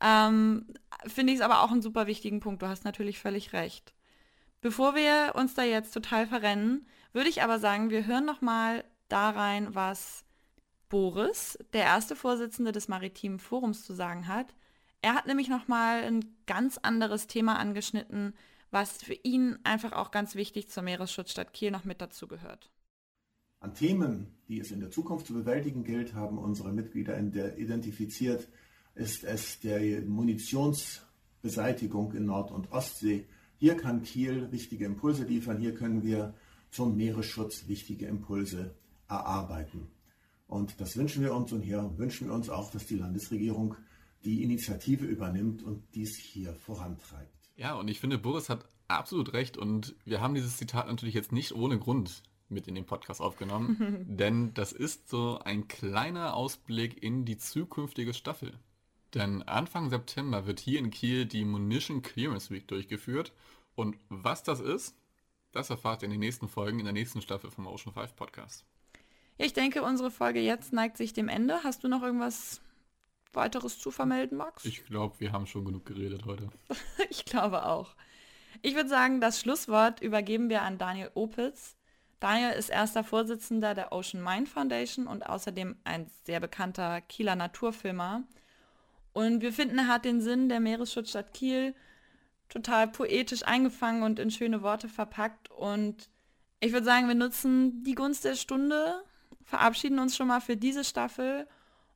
ähm, 0.00 0.66
finde 1.06 1.32
ich 1.32 1.38
es 1.38 1.44
aber 1.44 1.62
auch 1.62 1.70
einen 1.70 1.82
super 1.82 2.06
wichtigen 2.06 2.40
Punkt. 2.40 2.62
Du 2.62 2.68
hast 2.68 2.84
natürlich 2.84 3.18
völlig 3.18 3.52
recht. 3.52 3.94
Bevor 4.60 4.94
wir 4.94 5.32
uns 5.36 5.54
da 5.54 5.62
jetzt 5.62 5.92
total 5.92 6.26
verrennen, 6.26 6.86
würde 7.12 7.30
ich 7.30 7.42
aber 7.42 7.58
sagen, 7.58 7.90
wir 7.90 8.06
hören 8.06 8.26
noch 8.26 8.40
mal 8.40 8.84
da 9.08 9.30
rein, 9.30 9.74
was 9.74 10.24
Boris, 10.88 11.58
der 11.72 11.84
erste 11.84 12.16
Vorsitzende 12.16 12.72
des 12.72 12.88
Maritimen 12.88 13.38
Forums, 13.38 13.84
zu 13.84 13.94
sagen 13.94 14.28
hat. 14.28 14.54
Er 15.02 15.14
hat 15.14 15.26
nämlich 15.26 15.48
nochmal 15.48 16.02
ein 16.02 16.24
ganz 16.46 16.78
anderes 16.78 17.26
Thema 17.26 17.58
angeschnitten, 17.58 18.34
was 18.70 19.02
für 19.02 19.14
ihn 19.14 19.58
einfach 19.64 19.92
auch 19.92 20.10
ganz 20.10 20.34
wichtig 20.34 20.68
zur 20.68 20.82
Meeresschutzstadt 20.82 21.52
Kiel 21.52 21.70
noch 21.70 21.84
mit 21.84 22.00
dazu 22.00 22.28
gehört. 22.28 22.70
An 23.60 23.74
Themen, 23.74 24.38
die 24.48 24.60
es 24.60 24.70
in 24.70 24.80
der 24.80 24.90
Zukunft 24.90 25.26
zu 25.26 25.34
bewältigen 25.34 25.84
gilt, 25.84 26.14
haben 26.14 26.38
unsere 26.38 26.72
Mitglieder 26.72 27.18
identifiziert, 27.18 28.48
ist 28.94 29.24
es 29.24 29.60
der 29.60 30.02
Munitionsbeseitigung 30.02 32.12
in 32.12 32.26
Nord- 32.26 32.50
und 32.50 32.70
Ostsee. 32.72 33.26
Hier 33.58 33.76
kann 33.76 34.02
Kiel 34.02 34.52
wichtige 34.52 34.84
Impulse 34.84 35.24
liefern, 35.24 35.58
hier 35.58 35.74
können 35.74 36.02
wir 36.02 36.34
zum 36.70 36.96
Meeresschutz 36.96 37.68
wichtige 37.68 38.06
Impulse 38.06 38.74
erarbeiten. 39.08 39.88
Und 40.46 40.80
das 40.80 40.96
wünschen 40.96 41.22
wir 41.22 41.34
uns 41.34 41.52
und 41.52 41.62
hier 41.62 41.92
wünschen 41.96 42.28
wir 42.28 42.34
uns 42.34 42.48
auch, 42.48 42.70
dass 42.70 42.86
die 42.86 42.96
Landesregierung 42.96 43.76
die 44.24 44.42
Initiative 44.42 45.06
übernimmt 45.06 45.62
und 45.62 45.82
dies 45.94 46.16
hier 46.16 46.54
vorantreibt. 46.54 47.32
Ja, 47.56 47.74
und 47.74 47.88
ich 47.88 48.00
finde, 48.00 48.18
Boris 48.18 48.48
hat 48.48 48.68
absolut 48.88 49.32
recht 49.32 49.56
und 49.56 49.94
wir 50.04 50.20
haben 50.20 50.34
dieses 50.34 50.56
Zitat 50.56 50.88
natürlich 50.88 51.14
jetzt 51.14 51.32
nicht 51.32 51.52
ohne 51.52 51.78
Grund 51.78 52.22
mit 52.48 52.66
in 52.66 52.74
den 52.74 52.84
Podcast 52.84 53.20
aufgenommen, 53.20 54.06
denn 54.08 54.52
das 54.54 54.72
ist 54.72 55.08
so 55.08 55.38
ein 55.38 55.68
kleiner 55.68 56.34
Ausblick 56.34 57.02
in 57.02 57.24
die 57.24 57.38
zukünftige 57.38 58.12
Staffel. 58.12 58.58
Denn 59.14 59.42
Anfang 59.42 59.90
September 59.90 60.46
wird 60.46 60.60
hier 60.60 60.78
in 60.78 60.90
Kiel 60.90 61.26
die 61.26 61.44
Munition 61.44 62.02
Clearance 62.02 62.50
Week 62.50 62.66
durchgeführt 62.68 63.32
und 63.74 63.96
was 64.08 64.42
das 64.42 64.60
ist, 64.60 64.96
das 65.52 65.70
erfahrt 65.70 66.02
ihr 66.02 66.06
in 66.06 66.12
den 66.12 66.20
nächsten 66.20 66.48
Folgen 66.48 66.78
in 66.78 66.84
der 66.84 66.92
nächsten 66.92 67.20
Staffel 67.22 67.50
vom 67.50 67.66
Ocean 67.66 67.92
5 67.92 68.14
Podcast. 68.14 68.64
Ich 69.36 69.52
denke, 69.52 69.82
unsere 69.82 70.10
Folge 70.10 70.40
jetzt 70.40 70.72
neigt 70.72 70.96
sich 70.96 71.12
dem 71.12 71.28
Ende. 71.28 71.64
Hast 71.64 71.82
du 71.82 71.88
noch 71.88 72.02
irgendwas 72.02 72.60
weiteres 73.32 73.78
zu 73.78 73.90
vermelden, 73.90 74.36
Max? 74.36 74.64
Ich 74.64 74.84
glaube, 74.84 75.18
wir 75.18 75.32
haben 75.32 75.46
schon 75.46 75.64
genug 75.64 75.86
geredet 75.86 76.24
heute. 76.26 76.50
ich 77.10 77.24
glaube 77.24 77.66
auch. 77.66 77.96
Ich 78.62 78.74
würde 78.74 78.88
sagen, 78.88 79.20
das 79.20 79.40
Schlusswort 79.40 80.02
übergeben 80.02 80.50
wir 80.50 80.62
an 80.62 80.78
Daniel 80.78 81.10
Opitz. 81.14 81.76
Daniel 82.20 82.52
ist 82.52 82.68
erster 82.68 83.02
Vorsitzender 83.02 83.74
der 83.74 83.92
Ocean 83.92 84.22
Mind 84.22 84.48
Foundation 84.48 85.06
und 85.06 85.24
außerdem 85.24 85.76
ein 85.84 86.10
sehr 86.24 86.38
bekannter 86.38 87.00
Kieler 87.00 87.34
Naturfilmer. 87.34 88.24
Und 89.12 89.42
wir 89.42 89.52
finden, 89.52 89.78
er 89.78 89.88
hat 89.88 90.04
den 90.04 90.20
Sinn 90.20 90.48
der 90.48 90.60
Meeresschutzstadt 90.60 91.34
Kiel 91.34 91.74
total 92.48 92.88
poetisch 92.88 93.44
eingefangen 93.44 94.02
und 94.02 94.18
in 94.18 94.30
schöne 94.30 94.62
Worte 94.62 94.88
verpackt. 94.88 95.50
Und 95.50 96.08
ich 96.60 96.72
würde 96.72 96.84
sagen, 96.84 97.08
wir 97.08 97.14
nutzen 97.14 97.82
die 97.82 97.94
Gunst 97.94 98.24
der 98.24 98.34
Stunde, 98.34 99.02
verabschieden 99.42 99.98
uns 99.98 100.16
schon 100.16 100.28
mal 100.28 100.40
für 100.40 100.56
diese 100.56 100.84
Staffel 100.84 101.46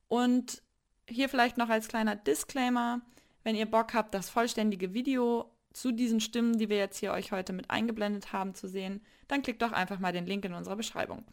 und 0.08 0.62
hier 1.08 1.28
vielleicht 1.28 1.58
noch 1.58 1.68
als 1.68 1.88
kleiner 1.88 2.16
Disclaimer, 2.16 3.00
wenn 3.42 3.56
ihr 3.56 3.66
Bock 3.66 3.94
habt, 3.94 4.14
das 4.14 4.30
vollständige 4.30 4.94
Video 4.94 5.50
zu 5.72 5.92
diesen 5.92 6.20
Stimmen, 6.20 6.56
die 6.56 6.68
wir 6.68 6.78
jetzt 6.78 6.98
hier 6.98 7.12
euch 7.12 7.32
heute 7.32 7.52
mit 7.52 7.68
eingeblendet 7.68 8.32
haben, 8.32 8.54
zu 8.54 8.68
sehen, 8.68 9.02
dann 9.28 9.42
klickt 9.42 9.60
doch 9.60 9.72
einfach 9.72 9.98
mal 9.98 10.12
den 10.12 10.26
Link 10.26 10.44
in 10.44 10.54
unserer 10.54 10.76
Beschreibung. 10.76 11.24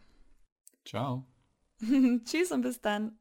Ciao. 0.83 1.25
Tschüss 2.25 2.51
und 2.51 2.63
bis 2.63 2.81
dann. 2.81 3.17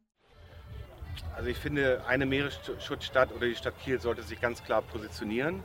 Also 1.37 1.49
ich 1.49 1.59
finde, 1.59 2.03
eine 2.07 2.27
Meeresschutzstadt 2.27 3.33
oder 3.33 3.47
die 3.47 3.57
Stadt 3.57 3.79
Kiel 3.79 4.01
sollte 4.01 4.23
sich 4.23 4.41
ganz 4.41 4.63
klar 4.63 4.83
positionieren 4.83 5.63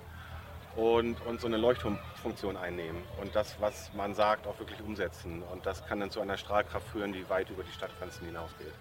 und, 0.75 1.21
und 1.21 1.41
so 1.41 1.47
eine 1.47 1.57
Leuchtturmfunktion 1.57 2.57
einnehmen 2.57 3.03
und 3.19 3.35
das, 3.35 3.59
was 3.59 3.93
man 3.93 4.13
sagt, 4.13 4.47
auch 4.47 4.59
wirklich 4.59 4.81
umsetzen. 4.81 5.43
Und 5.43 5.65
das 5.65 5.85
kann 5.85 5.99
dann 5.99 6.11
zu 6.11 6.21
einer 6.21 6.37
Strahlkraft 6.37 6.87
führen, 6.87 7.13
die 7.13 7.27
weit 7.29 7.49
über 7.49 7.63
die 7.63 7.71
Stadtgrenzen 7.71 8.25
hinausgeht. 8.25 8.73